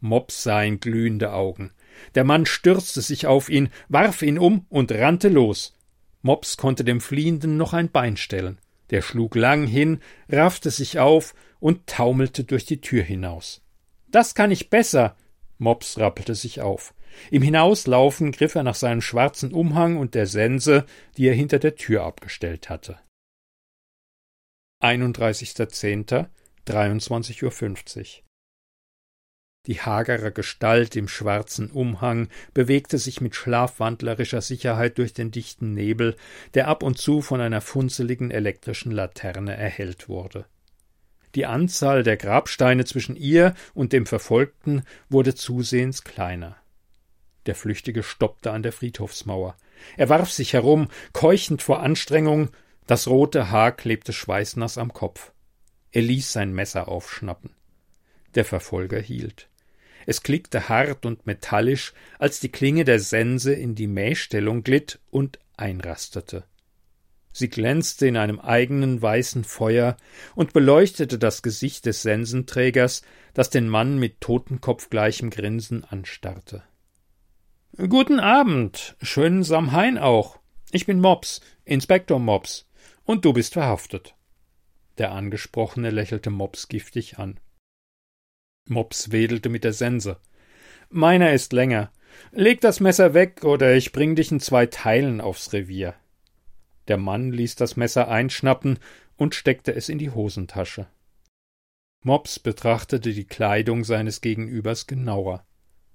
Mops 0.00 0.42
sah 0.44 0.62
in 0.62 0.78
glühende 0.78 1.32
Augen. 1.32 1.72
Der 2.14 2.24
Mann 2.24 2.46
stürzte 2.46 3.00
sich 3.00 3.26
auf 3.26 3.48
ihn, 3.48 3.70
warf 3.88 4.22
ihn 4.22 4.38
um 4.38 4.66
und 4.68 4.92
rannte 4.92 5.30
los. 5.30 5.74
Mops 6.22 6.56
konnte 6.56 6.84
dem 6.84 7.00
Fliehenden 7.00 7.56
noch 7.56 7.72
ein 7.72 7.90
Bein 7.90 8.16
stellen. 8.16 8.58
Der 8.94 9.02
schlug 9.02 9.34
lang 9.34 9.66
hin, 9.66 9.98
raffte 10.28 10.70
sich 10.70 11.00
auf 11.00 11.34
und 11.58 11.88
taumelte 11.88 12.44
durch 12.44 12.64
die 12.64 12.80
Tür 12.80 13.02
hinaus. 13.02 13.60
Das 14.06 14.36
kann 14.36 14.52
ich 14.52 14.70
besser. 14.70 15.16
Mops 15.58 15.98
rappelte 15.98 16.36
sich 16.36 16.60
auf. 16.60 16.94
Im 17.32 17.42
Hinauslaufen 17.42 18.30
griff 18.30 18.54
er 18.54 18.62
nach 18.62 18.76
seinem 18.76 19.00
schwarzen 19.00 19.52
Umhang 19.52 19.96
und 19.96 20.14
der 20.14 20.28
Sense, 20.28 20.86
die 21.16 21.26
er 21.26 21.34
hinter 21.34 21.58
der 21.58 21.74
Tür 21.74 22.04
abgestellt 22.04 22.70
hatte. 22.70 23.00
31.10. 24.80 26.28
23.50 26.64 27.42
Uhr 27.42 28.23
die 29.66 29.80
hagere 29.80 30.30
Gestalt 30.30 30.94
im 30.94 31.08
schwarzen 31.08 31.70
Umhang 31.70 32.28
bewegte 32.52 32.98
sich 32.98 33.20
mit 33.20 33.34
schlafwandlerischer 33.34 34.42
Sicherheit 34.42 34.98
durch 34.98 35.14
den 35.14 35.30
dichten 35.30 35.72
Nebel, 35.72 36.16
der 36.52 36.68
ab 36.68 36.82
und 36.82 36.98
zu 36.98 37.22
von 37.22 37.40
einer 37.40 37.62
funzeligen 37.62 38.30
elektrischen 38.30 38.92
Laterne 38.92 39.56
erhellt 39.56 40.08
wurde. 40.08 40.44
Die 41.34 41.46
Anzahl 41.46 42.02
der 42.02 42.16
Grabsteine 42.16 42.84
zwischen 42.84 43.16
ihr 43.16 43.54
und 43.72 43.92
dem 43.92 44.06
Verfolgten 44.06 44.82
wurde 45.08 45.34
zusehends 45.34 46.04
kleiner. 46.04 46.56
Der 47.46 47.54
Flüchtige 47.54 48.02
stoppte 48.02 48.52
an 48.52 48.62
der 48.62 48.72
Friedhofsmauer. 48.72 49.56
Er 49.96 50.08
warf 50.08 50.30
sich 50.30 50.52
herum, 50.52 50.88
keuchend 51.12 51.62
vor 51.62 51.80
Anstrengung, 51.80 52.50
das 52.86 53.08
rote 53.08 53.50
Haar 53.50 53.72
klebte 53.72 54.12
schweißnass 54.12 54.78
am 54.78 54.92
Kopf. 54.92 55.32
Er 55.90 56.02
ließ 56.02 56.32
sein 56.32 56.52
Messer 56.52 56.88
aufschnappen. 56.88 57.50
Der 58.34 58.44
Verfolger 58.44 59.00
hielt. 59.00 59.48
Es 60.06 60.22
klickte 60.22 60.68
hart 60.68 61.06
und 61.06 61.26
metallisch, 61.26 61.92
als 62.18 62.40
die 62.40 62.50
Klinge 62.50 62.84
der 62.84 63.00
Sense 63.00 63.52
in 63.52 63.74
die 63.74 63.86
Mähstellung 63.86 64.62
glitt 64.62 65.00
und 65.10 65.38
einrastete. 65.56 66.44
Sie 67.32 67.48
glänzte 67.48 68.06
in 68.06 68.16
einem 68.16 68.38
eigenen 68.38 69.02
weißen 69.02 69.42
Feuer 69.42 69.96
und 70.36 70.52
beleuchtete 70.52 71.18
das 71.18 71.42
Gesicht 71.42 71.84
des 71.84 72.02
Sensenträgers, 72.02 73.02
das 73.34 73.50
den 73.50 73.68
Mann 73.68 73.98
mit 73.98 74.20
totenkopfgleichem 74.20 75.30
Grinsen 75.30 75.84
anstarrte. 75.84 76.62
Guten 77.76 78.20
Abend, 78.20 78.94
schönen 79.02 79.42
Samhain 79.42 79.98
auch. 79.98 80.38
Ich 80.70 80.86
bin 80.86 81.00
Mops, 81.00 81.40
Inspektor 81.64 82.20
Mops, 82.20 82.68
und 83.04 83.24
du 83.24 83.32
bist 83.32 83.54
verhaftet. 83.54 84.14
Der 84.98 85.10
Angesprochene 85.10 85.90
lächelte 85.90 86.30
Mops 86.30 86.68
giftig 86.68 87.18
an. 87.18 87.40
Mops 88.66 89.12
wedelte 89.12 89.48
mit 89.48 89.64
der 89.64 89.72
Sense. 89.72 90.16
Meiner 90.88 91.32
ist 91.32 91.52
länger. 91.52 91.90
Leg 92.32 92.60
das 92.60 92.80
Messer 92.80 93.14
weg, 93.14 93.44
oder 93.44 93.74
ich 93.74 93.92
bring 93.92 94.14
dich 94.14 94.30
in 94.30 94.40
zwei 94.40 94.66
Teilen 94.66 95.20
aufs 95.20 95.52
Revier. 95.52 95.94
Der 96.88 96.96
Mann 96.96 97.32
ließ 97.32 97.56
das 97.56 97.76
Messer 97.76 98.08
einschnappen 98.08 98.78
und 99.16 99.34
steckte 99.34 99.74
es 99.74 99.88
in 99.88 99.98
die 99.98 100.10
Hosentasche. 100.10 100.86
Mops 102.02 102.38
betrachtete 102.38 103.12
die 103.12 103.24
Kleidung 103.24 103.84
seines 103.84 104.20
Gegenübers 104.20 104.86
genauer. 104.86 105.44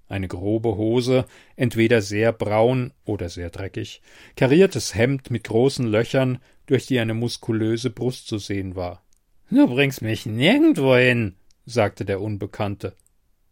Eine 0.08 0.26
grobe 0.26 0.74
Hose, 0.74 1.24
entweder 1.54 2.02
sehr 2.02 2.32
braun 2.32 2.92
oder 3.04 3.28
sehr 3.28 3.50
dreckig, 3.50 4.02
kariertes 4.34 4.96
Hemd 4.96 5.30
mit 5.30 5.44
großen 5.44 5.86
Löchern, 5.86 6.38
durch 6.66 6.86
die 6.86 6.98
eine 6.98 7.14
muskulöse 7.14 7.90
Brust 7.90 8.26
zu 8.26 8.38
sehen 8.38 8.74
war. 8.74 9.04
Du 9.50 9.68
bringst 9.68 10.02
mich 10.02 10.26
nirgendwo 10.26 10.96
hin, 10.96 11.36
sagte 11.70 12.04
der 12.04 12.20
Unbekannte. 12.20 12.94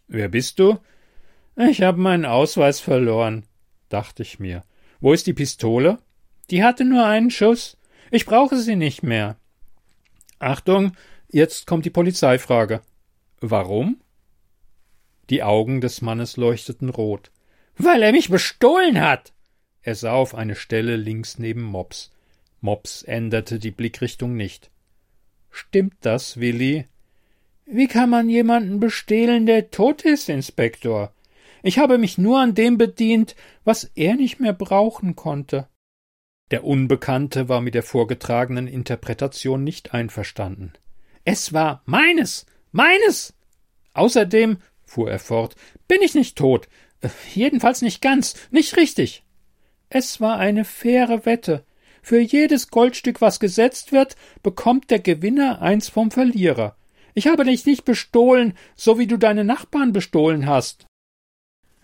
Wer 0.07 0.29
bist 0.29 0.59
du? 0.59 0.79
Ich 1.57 1.83
habe 1.83 1.99
meinen 1.99 2.25
Ausweis 2.25 2.81
verloren, 2.81 3.45
dachte 3.89 4.23
ich 4.23 4.39
mir. 4.39 4.63
Wo 5.01 5.13
ist 5.13 5.27
die 5.27 5.35
Pistole? 5.35 5.99
Die 6.51 6.63
hatte 6.63 6.85
nur 6.85 7.05
einen 7.05 7.31
Schuss. 7.31 7.77
Ich 8.11 8.27
brauche 8.27 8.57
sie 8.57 8.77
nicht 8.77 9.03
mehr. 9.03 9.37
Achtung, 10.39 10.93
jetzt 11.29 11.67
kommt 11.67 11.85
die 11.85 11.91
Polizeifrage. 11.91 12.81
Warum? 13.41 14.01
Die 15.31 15.43
Augen 15.43 15.81
des 15.81 16.01
Mannes 16.01 16.37
leuchteten 16.37 16.89
rot. 16.89 17.31
Weil 17.77 18.03
er 18.03 18.13
mich 18.13 18.31
bestohlen 18.31 19.01
hat. 19.01 19.33
Er 19.83 19.95
sah 19.95 20.13
auf 20.13 20.35
eine 20.35 20.55
Stelle 20.55 20.97
links 20.97 21.39
neben 21.39 21.63
Mops. 21.63 22.11
Mops 22.61 23.03
änderte 23.03 23.59
die 23.59 23.71
Blickrichtung 23.71 24.37
nicht. 24.37 24.71
Stimmt 25.51 25.95
das, 26.01 26.41
Willi? 26.41 26.87
Wie 27.71 27.87
kann 27.87 28.09
man 28.09 28.31
jemanden 28.31 28.81
bestehlen, 28.81 29.45
der 29.45 29.71
tot 29.71 30.03
ist, 30.03 30.31
Inspektor? 30.31 31.13
Ich 31.63 31.79
habe 31.79 31.99
mich 31.99 32.17
nur 32.17 32.39
an 32.39 32.55
dem 32.55 32.79
bedient, 32.79 33.37
was 33.65 33.91
er 33.95 34.15
nicht 34.15 34.41
mehr 34.41 34.55
brauchen 34.55 35.17
konnte. 35.17 35.69
Der 36.51 36.65
Unbekannte 36.65 37.51
war 37.51 37.61
mit 37.61 37.75
der 37.75 37.83
vorgetragenen 37.83 38.69
Interpretation 38.69 39.65
nicht 39.65 39.93
einverstanden. 39.93 40.73
Es 41.27 41.53
war 41.53 41.83
meines, 41.85 42.47
meines. 42.73 43.35
Außerdem, 43.93 44.63
fuhr 44.87 45.11
er 45.11 45.19
fort, 45.19 45.55
bin 45.89 46.01
ich 46.01 46.15
nicht 46.15 46.39
tot, 46.39 46.69
jedenfalls 47.35 47.83
nicht 47.83 48.01
ganz, 48.01 48.35
nicht 48.51 48.79
richtig. 48.79 49.25
Es 49.91 50.23
war 50.23 50.39
eine 50.39 50.65
faire 50.65 51.27
Wette. 51.27 51.67
Für 52.01 52.21
jedes 52.21 52.69
Goldstück, 52.69 53.21
was 53.21 53.41
gesetzt 53.41 53.93
wird, 53.93 54.17
bekommt 54.43 54.91
der 54.91 55.01
Gewinner 55.01 55.61
eins 55.61 55.91
vom 55.91 56.11
Verlierer. 56.11 56.78
Ich 57.19 57.27
habe 57.27 57.43
dich 57.43 57.67
nicht 57.67 57.85
bestohlen, 57.85 58.55
so 58.77 58.97
wie 59.01 59.09
du 59.09 59.17
deine 59.17 59.43
Nachbarn 59.43 59.93
bestohlen 59.93 60.47
hast. 60.47 60.87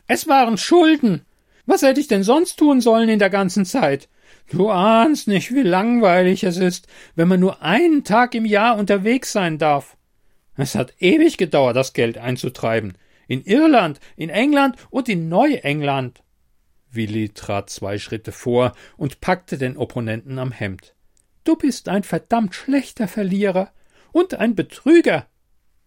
Es 0.06 0.28
waren 0.28 0.56
Schulden. 0.56 1.26
Was 1.66 1.82
hätte 1.82 1.98
ich 1.98 2.06
denn 2.06 2.22
sonst 2.22 2.56
tun 2.56 2.80
sollen 2.80 3.08
in 3.08 3.18
der 3.18 3.30
ganzen 3.30 3.64
Zeit? 3.64 4.08
Du 4.52 4.70
ahnst 4.70 5.26
nicht, 5.26 5.52
wie 5.52 5.62
langweilig 5.62 6.44
es 6.44 6.56
ist, 6.56 6.86
wenn 7.16 7.26
man 7.26 7.40
nur 7.40 7.62
einen 7.62 8.04
Tag 8.04 8.36
im 8.36 8.44
Jahr 8.44 8.78
unterwegs 8.78 9.32
sein 9.32 9.58
darf. 9.58 9.96
Es 10.56 10.76
hat 10.76 10.94
ewig 11.00 11.36
gedauert, 11.36 11.74
das 11.74 11.94
Geld 11.94 12.16
einzutreiben. 12.16 12.96
In 13.26 13.42
Irland, 13.42 13.98
in 14.14 14.30
England 14.30 14.76
und 14.90 15.08
in 15.08 15.28
Neuengland. 15.28 16.22
Willi 16.92 17.30
trat 17.30 17.70
zwei 17.70 17.98
Schritte 17.98 18.30
vor 18.30 18.72
und 18.96 19.20
packte 19.20 19.58
den 19.58 19.76
Opponenten 19.78 20.38
am 20.38 20.52
Hemd. 20.52 20.94
Du 21.42 21.56
bist 21.56 21.88
ein 21.88 22.04
verdammt 22.04 22.54
schlechter 22.54 23.08
Verlierer 23.08 23.72
und 24.14 24.34
ein 24.34 24.54
Betrüger. 24.54 25.26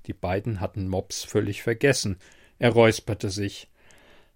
Die 0.05 0.13
beiden 0.13 0.59
hatten 0.59 0.89
Mops 0.89 1.23
völlig 1.23 1.63
vergessen. 1.63 2.19
Er 2.59 2.71
räusperte 2.71 3.29
sich. 3.29 3.69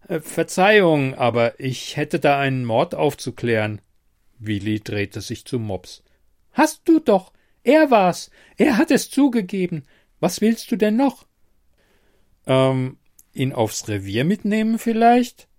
Äh, 0.08 0.22
Verzeihung, 0.22 1.14
aber 1.14 1.60
ich 1.60 1.98
hätte 1.98 2.20
da 2.20 2.40
einen 2.40 2.64
Mord 2.64 2.96
aufzuklären. 2.96 3.82
Willi 4.40 4.80
drehte 4.80 5.20
sich 5.20 5.44
zu 5.46 5.60
Mops. 5.60 6.04
Hast 6.54 6.88
du 6.88 7.00
doch. 7.00 7.34
Er 7.64 7.92
war's. 7.92 8.32
Er 8.56 8.78
hat 8.78 8.92
es 8.92 9.10
zugegeben. 9.10 9.84
Was 10.22 10.40
willst 10.40 10.72
du 10.72 10.78
denn 10.78 10.96
noch? 10.96 11.28
Ähm, 12.48 12.98
ihn 13.34 13.52
aufs 13.52 13.90
Revier 13.90 14.24
mitnehmen 14.24 14.80
vielleicht? 14.80 15.50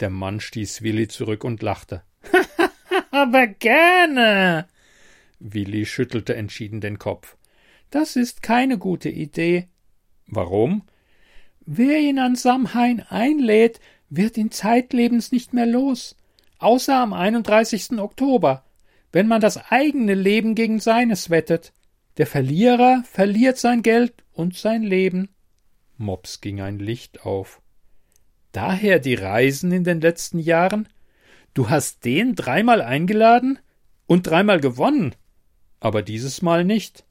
Der 0.00 0.08
Mann 0.08 0.40
stieß 0.40 0.80
Willi 0.80 1.06
zurück 1.06 1.44
und 1.44 1.60
lachte. 1.60 2.02
Aber 3.10 3.46
gerne. 3.46 4.68
Willi 5.38 5.84
schüttelte 5.84 6.34
entschieden 6.34 6.80
den 6.80 6.98
Kopf. 6.98 7.37
Das 7.90 8.16
ist 8.16 8.42
keine 8.42 8.78
gute 8.78 9.08
Idee. 9.08 9.68
Warum? 10.26 10.82
Wer 11.64 12.00
ihn 12.00 12.18
an 12.18 12.36
Samhain 12.36 13.00
einlädt, 13.00 13.80
wird 14.10 14.36
ihn 14.36 14.50
zeitlebens 14.50 15.32
nicht 15.32 15.52
mehr 15.52 15.66
los, 15.66 16.16
außer 16.58 16.96
am 16.96 17.12
31. 17.12 17.98
Oktober, 17.98 18.64
wenn 19.12 19.26
man 19.26 19.40
das 19.40 19.70
eigene 19.70 20.14
Leben 20.14 20.54
gegen 20.54 20.80
seines 20.80 21.30
wettet. 21.30 21.72
Der 22.16 22.26
Verlierer 22.26 23.04
verliert 23.10 23.58
sein 23.58 23.82
Geld 23.82 24.24
und 24.32 24.56
sein 24.56 24.82
Leben. 24.82 25.28
Mops 25.96 26.40
ging 26.40 26.60
ein 26.60 26.78
Licht 26.78 27.24
auf. 27.24 27.60
Daher 28.52 28.98
die 28.98 29.14
Reisen 29.14 29.72
in 29.72 29.84
den 29.84 30.00
letzten 30.00 30.38
Jahren? 30.38 30.88
Du 31.54 31.70
hast 31.70 32.04
den 32.04 32.34
dreimal 32.34 32.82
eingeladen 32.82 33.58
und 34.06 34.26
dreimal 34.26 34.60
gewonnen, 34.60 35.14
aber 35.80 36.02
dieses 36.02 36.42
Mal 36.42 36.64
nicht. 36.64 37.04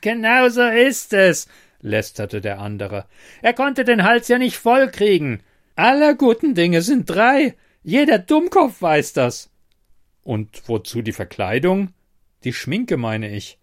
Genau 0.00 0.48
so 0.48 0.62
ist 0.62 1.12
es, 1.12 1.46
lästerte 1.80 2.40
der 2.40 2.58
andere. 2.58 3.06
Er 3.40 3.54
konnte 3.54 3.84
den 3.84 4.02
Hals 4.02 4.28
ja 4.28 4.38
nicht 4.38 4.56
voll 4.56 4.90
kriegen. 4.90 5.42
Aller 5.76 6.14
guten 6.14 6.54
Dinge 6.54 6.82
sind 6.82 7.08
drei. 7.08 7.54
Jeder 7.82 8.18
Dummkopf 8.18 8.82
weiß 8.82 9.12
das. 9.12 9.50
Und 10.22 10.68
wozu 10.68 11.02
die 11.02 11.12
Verkleidung? 11.12 11.92
Die 12.44 12.52
Schminke, 12.52 12.96
meine 12.96 13.30
ich. 13.30 13.58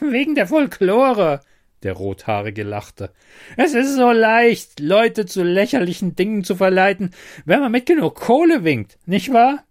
Wegen 0.00 0.34
der 0.34 0.46
Folklore. 0.46 1.40
Der 1.82 1.94
Rothaarige 1.94 2.62
lachte. 2.62 3.10
Es 3.56 3.72
ist 3.72 3.94
so 3.94 4.10
leicht, 4.10 4.80
Leute 4.80 5.24
zu 5.24 5.42
lächerlichen 5.42 6.14
Dingen 6.14 6.44
zu 6.44 6.56
verleiten, 6.56 7.14
wenn 7.46 7.60
man 7.60 7.72
mit 7.72 7.86
genug 7.86 8.16
Kohle 8.16 8.64
winkt, 8.64 8.98
nicht 9.06 9.32
wahr? 9.32 9.64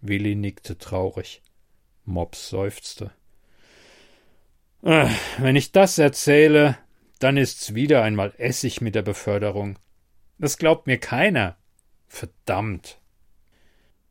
Willi 0.00 0.34
nickte 0.34 0.78
traurig. 0.78 1.42
Mops 2.04 2.48
seufzte. 2.48 3.12
Äh, 4.84 5.08
wenn 5.38 5.56
ich 5.56 5.72
das 5.72 5.96
erzähle, 5.96 6.76
dann 7.18 7.38
ist's 7.38 7.74
wieder 7.74 8.02
einmal 8.02 8.34
Essig 8.36 8.82
mit 8.82 8.94
der 8.94 9.00
Beförderung. 9.02 9.78
Das 10.38 10.58
glaubt 10.58 10.86
mir 10.86 10.98
keiner. 10.98 11.56
Verdammt. 12.06 13.00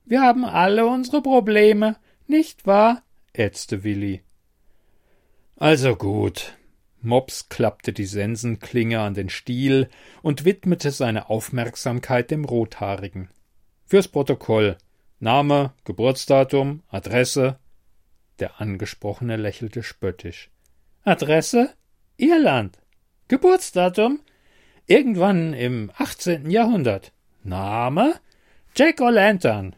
Wir 0.03 0.21
haben 0.21 0.43
alle 0.43 0.88
unsere 0.88 1.21
Probleme, 1.21 1.97
nicht 2.27 2.65
wahr? 2.65 3.03
ätzte 3.33 3.83
Willi. 3.83 4.23
Also 5.57 5.95
gut. 5.95 6.57
Mops 7.01 7.49
klappte 7.49 7.93
die 7.93 8.05
Sensenklinge 8.05 8.99
an 8.99 9.13
den 9.13 9.29
Stiel 9.29 9.89
und 10.23 10.43
widmete 10.43 10.89
seine 10.89 11.29
Aufmerksamkeit 11.29 12.31
dem 12.31 12.45
Rothaarigen. 12.45 13.29
Fürs 13.86 14.07
Protokoll. 14.07 14.77
Name, 15.19 15.73
Geburtsdatum, 15.83 16.81
Adresse. 16.88 17.59
Der 18.39 18.59
Angesprochene 18.59 19.38
lächelte 19.38 19.83
spöttisch. 19.83 20.49
Adresse? 21.05 21.73
Irland. 22.15 22.77
Geburtsdatum? 23.27 24.21
Irgendwann 24.87 25.53
im 25.53 25.91
18. 25.97 26.49
Jahrhundert. 26.49 27.11
Name? 27.43 28.15
Jack 28.75 29.01
O'Lantern. 29.01 29.73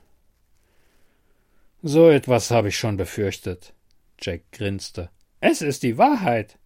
So 1.81 2.09
etwas 2.09 2.51
habe 2.51 2.67
ich 2.69 2.77
schon 2.77 2.97
befürchtet. 2.97 3.73
Jack 4.21 4.51
grinste. 4.51 5.09
Es 5.39 5.63
ist 5.63 5.81
die 5.81 5.97
Wahrheit. 5.97 6.59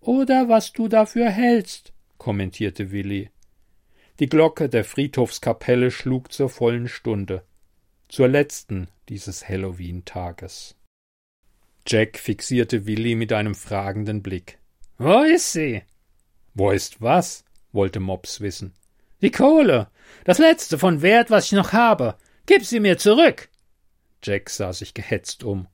Oder 0.00 0.48
was 0.48 0.72
du 0.72 0.88
dafür 0.88 1.30
hältst, 1.30 1.92
kommentierte 2.18 2.90
Willi. 2.90 3.30
Die 4.20 4.28
Glocke 4.28 4.68
der 4.68 4.84
Friedhofskapelle 4.84 5.90
schlug 5.90 6.32
zur 6.32 6.48
vollen 6.48 6.88
Stunde, 6.88 7.44
zur 8.08 8.28
letzten 8.28 8.88
dieses 9.08 9.48
Halloween-Tages. 9.48 10.75
Jack 11.86 12.18
fixierte 12.18 12.86
Willi 12.86 13.14
mit 13.14 13.32
einem 13.32 13.54
fragenden 13.54 14.22
Blick. 14.22 14.58
Wo 14.98 15.22
ist 15.22 15.52
sie? 15.52 15.82
Wo 16.54 16.70
ist 16.70 17.00
was? 17.00 17.44
wollte 17.72 18.00
Mops 18.00 18.40
wissen. 18.40 18.74
Die 19.22 19.30
Kohle. 19.30 19.88
Das 20.24 20.38
letzte 20.38 20.78
von 20.78 21.02
Wert, 21.02 21.30
was 21.30 21.46
ich 21.46 21.52
noch 21.52 21.72
habe. 21.72 22.16
Gib 22.46 22.64
sie 22.64 22.80
mir 22.80 22.98
zurück. 22.98 23.48
Jack 24.22 24.50
sah 24.50 24.72
sich 24.72 24.94
gehetzt 24.94 25.44
um. 25.44 25.68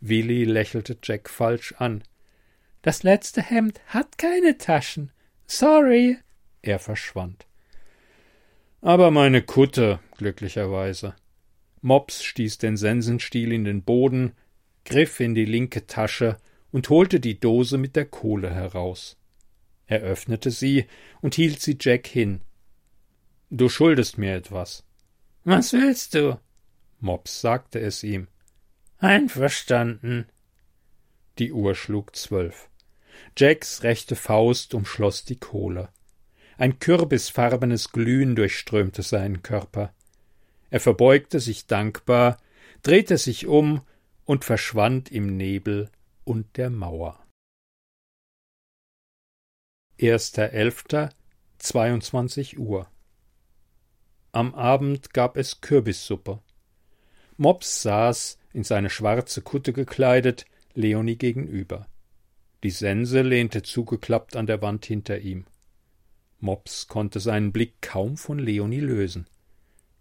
Willi 0.00 0.44
lächelte 0.44 0.98
Jack 1.02 1.30
falsch 1.30 1.74
an. 1.78 2.02
Das 2.82 3.02
letzte 3.02 3.42
Hemd 3.42 3.80
hat 3.86 4.18
keine 4.18 4.58
Taschen. 4.58 5.10
Sorry. 5.46 6.18
Er 6.62 6.78
verschwand. 6.78 7.46
Aber 8.82 9.10
meine 9.10 9.42
Kutte, 9.42 10.00
glücklicherweise. 10.16 11.14
Mops 11.82 12.22
stieß 12.24 12.58
den 12.58 12.76
Sensenstiel 12.76 13.52
in 13.52 13.64
den 13.64 13.82
Boden, 13.82 14.32
griff 14.84 15.20
in 15.20 15.34
die 15.34 15.44
linke 15.44 15.86
Tasche 15.86 16.36
und 16.72 16.88
holte 16.88 17.20
die 17.20 17.38
Dose 17.38 17.78
mit 17.78 17.96
der 17.96 18.06
Kohle 18.06 18.52
heraus. 18.52 19.16
Er 19.86 20.00
öffnete 20.00 20.50
sie 20.50 20.86
und 21.20 21.34
hielt 21.34 21.60
sie 21.60 21.76
Jack 21.80 22.06
hin. 22.06 22.42
Du 23.50 23.68
schuldest 23.68 24.18
mir 24.18 24.34
etwas. 24.36 24.84
Was 25.44 25.72
willst 25.72 26.14
du? 26.14 26.38
Mops 27.00 27.40
sagte 27.40 27.80
es 27.80 28.04
ihm. 28.04 28.28
Einverstanden. 28.98 30.26
Die 31.38 31.52
Uhr 31.52 31.74
schlug 31.74 32.14
zwölf. 32.14 32.68
Jacks 33.36 33.82
rechte 33.82 34.14
Faust 34.14 34.74
umschloss 34.74 35.24
die 35.24 35.38
Kohle. 35.38 35.88
Ein 36.58 36.78
kürbisfarbenes 36.78 37.90
Glühen 37.90 38.36
durchströmte 38.36 39.02
seinen 39.02 39.42
Körper. 39.42 39.94
Er 40.68 40.80
verbeugte 40.80 41.40
sich 41.40 41.66
dankbar, 41.66 42.36
drehte 42.82 43.18
sich 43.18 43.46
um 43.46 43.80
und 44.24 44.44
verschwand 44.44 45.10
im 45.10 45.36
Nebel 45.36 45.90
und 46.24 46.56
der 46.56 46.70
Mauer. 46.70 47.24
1.11. 49.98 51.10
22 51.58 52.58
Uhr. 52.58 52.90
Am 54.32 54.54
Abend 54.54 55.12
gab 55.12 55.36
es 55.36 55.60
Kürbissuppe. 55.60 56.40
Mops 57.36 57.82
saß, 57.82 58.38
in 58.52 58.64
seine 58.64 58.90
schwarze 58.90 59.42
Kutte 59.42 59.72
gekleidet, 59.72 60.46
Leonie 60.74 61.16
gegenüber. 61.16 61.86
Die 62.62 62.70
Sense 62.70 63.20
lehnte 63.22 63.62
zugeklappt 63.62 64.36
an 64.36 64.46
der 64.46 64.62
Wand 64.62 64.86
hinter 64.86 65.18
ihm. 65.18 65.46
Mops 66.38 66.88
konnte 66.88 67.20
seinen 67.20 67.52
Blick 67.52 67.82
kaum 67.82 68.16
von 68.16 68.38
Leonie 68.38 68.80
lösen. 68.80 69.26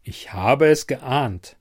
Ich 0.04 0.32
habe 0.32 0.68
es 0.68 0.88
geahnt. 0.88 1.58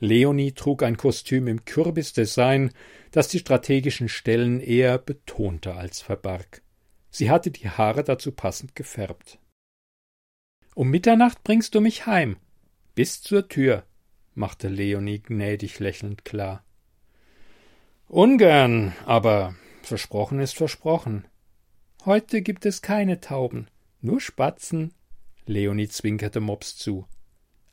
Leonie 0.00 0.52
trug 0.52 0.82
ein 0.82 0.96
Kostüm 0.96 1.46
im 1.46 1.64
Kürbisdesign, 1.64 2.72
das 3.10 3.28
die 3.28 3.38
strategischen 3.38 4.08
Stellen 4.08 4.60
eher 4.60 4.98
betonte 4.98 5.74
als 5.74 6.00
verbarg. 6.00 6.62
Sie 7.10 7.30
hatte 7.30 7.50
die 7.50 7.68
Haare 7.68 8.02
dazu 8.02 8.32
passend 8.32 8.74
gefärbt. 8.74 9.38
Um 10.74 10.88
Mitternacht 10.88 11.44
bringst 11.44 11.74
du 11.74 11.80
mich 11.80 12.06
heim. 12.06 12.36
Bis 12.94 13.20
zur 13.20 13.48
Tür, 13.48 13.84
machte 14.34 14.68
Leonie 14.68 15.20
gnädig 15.20 15.78
lächelnd 15.80 16.24
klar. 16.24 16.64
Ungern, 18.08 18.94
aber 19.04 19.54
versprochen 19.82 20.40
ist 20.40 20.56
versprochen. 20.56 21.26
Heute 22.06 22.40
gibt 22.40 22.64
es 22.64 22.80
keine 22.80 23.20
Tauben, 23.20 23.66
nur 24.00 24.20
Spatzen. 24.20 24.94
Leonie 25.44 25.88
zwinkerte 25.88 26.40
Mops 26.40 26.76
zu. 26.76 27.06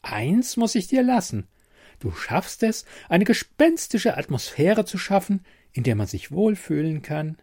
Eins 0.01 0.57
muss 0.57 0.75
ich 0.75 0.87
dir 0.87 1.03
lassen. 1.03 1.47
Du 1.99 2.11
schaffst 2.11 2.63
es, 2.63 2.85
eine 3.09 3.23
gespenstische 3.23 4.17
Atmosphäre 4.17 4.85
zu 4.85 4.97
schaffen, 4.97 5.45
in 5.73 5.83
der 5.83 5.95
man 5.95 6.07
sich 6.07 6.31
wohlfühlen 6.31 7.01
kann. 7.01 7.37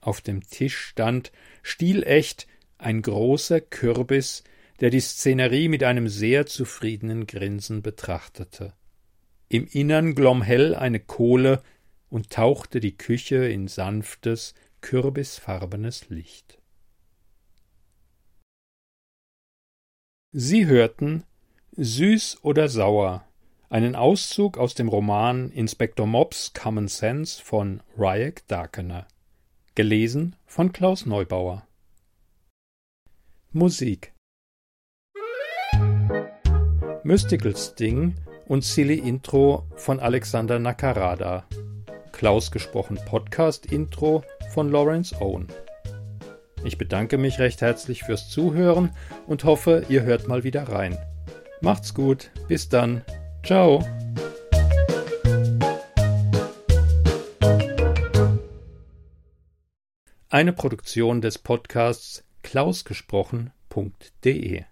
Auf 0.00 0.20
dem 0.20 0.42
Tisch 0.42 0.78
stand, 0.78 1.30
stilecht, 1.62 2.46
ein 2.78 3.02
großer 3.02 3.60
Kürbis, 3.60 4.44
der 4.80 4.90
die 4.90 5.00
Szenerie 5.00 5.68
mit 5.68 5.84
einem 5.84 6.08
sehr 6.08 6.46
zufriedenen 6.46 7.26
Grinsen 7.26 7.82
betrachtete. 7.82 8.72
Im 9.48 9.66
Innern 9.66 10.14
glomm 10.14 10.42
hell 10.42 10.74
eine 10.74 11.00
Kohle 11.00 11.62
und 12.08 12.30
tauchte 12.30 12.80
die 12.80 12.96
Küche 12.96 13.46
in 13.48 13.68
sanftes, 13.68 14.54
kürbisfarbenes 14.80 16.08
Licht. 16.08 16.58
Sie 20.32 20.66
hörten 20.66 21.24
Süß 21.72 22.38
oder 22.42 22.68
sauer, 22.68 23.26
einen 23.70 23.94
Auszug 23.94 24.58
aus 24.58 24.74
dem 24.74 24.88
Roman 24.88 25.52
Inspektor 25.52 26.04
Mops 26.04 26.52
Common 26.52 26.88
Sense 26.88 27.40
von 27.40 27.80
Ryek 27.96 28.46
Darkener, 28.48 29.06
gelesen 29.76 30.34
von 30.44 30.72
Klaus 30.72 31.06
Neubauer. 31.06 31.66
Musik 33.52 34.12
Mystical 37.04 37.56
Sting 37.56 38.16
und 38.46 38.64
Silly 38.64 38.98
Intro 38.98 39.68
von 39.76 40.00
Alexander 40.00 40.58
Nakarada. 40.58 41.46
Klaus 42.10 42.50
gesprochen 42.50 42.98
Podcast 43.06 43.66
Intro 43.66 44.24
von 44.52 44.70
Lawrence 44.72 45.14
Owen. 45.20 45.46
Ich 46.64 46.76
bedanke 46.76 47.18
mich 47.18 47.38
recht 47.38 47.60
herzlich 47.60 48.02
fürs 48.02 48.28
Zuhören 48.30 48.90
und 49.28 49.44
hoffe, 49.44 49.86
ihr 49.88 50.02
hört 50.02 50.26
mal 50.26 50.42
wieder 50.42 50.64
rein. 50.64 50.98
Macht's 51.60 51.94
gut, 51.94 52.32
bis 52.48 52.68
dann. 52.68 53.04
Ciao. 53.42 53.84
Eine 60.28 60.52
Produktion 60.52 61.20
des 61.20 61.38
Podcasts 61.38 62.24
klausgesprochen.de 62.42 64.64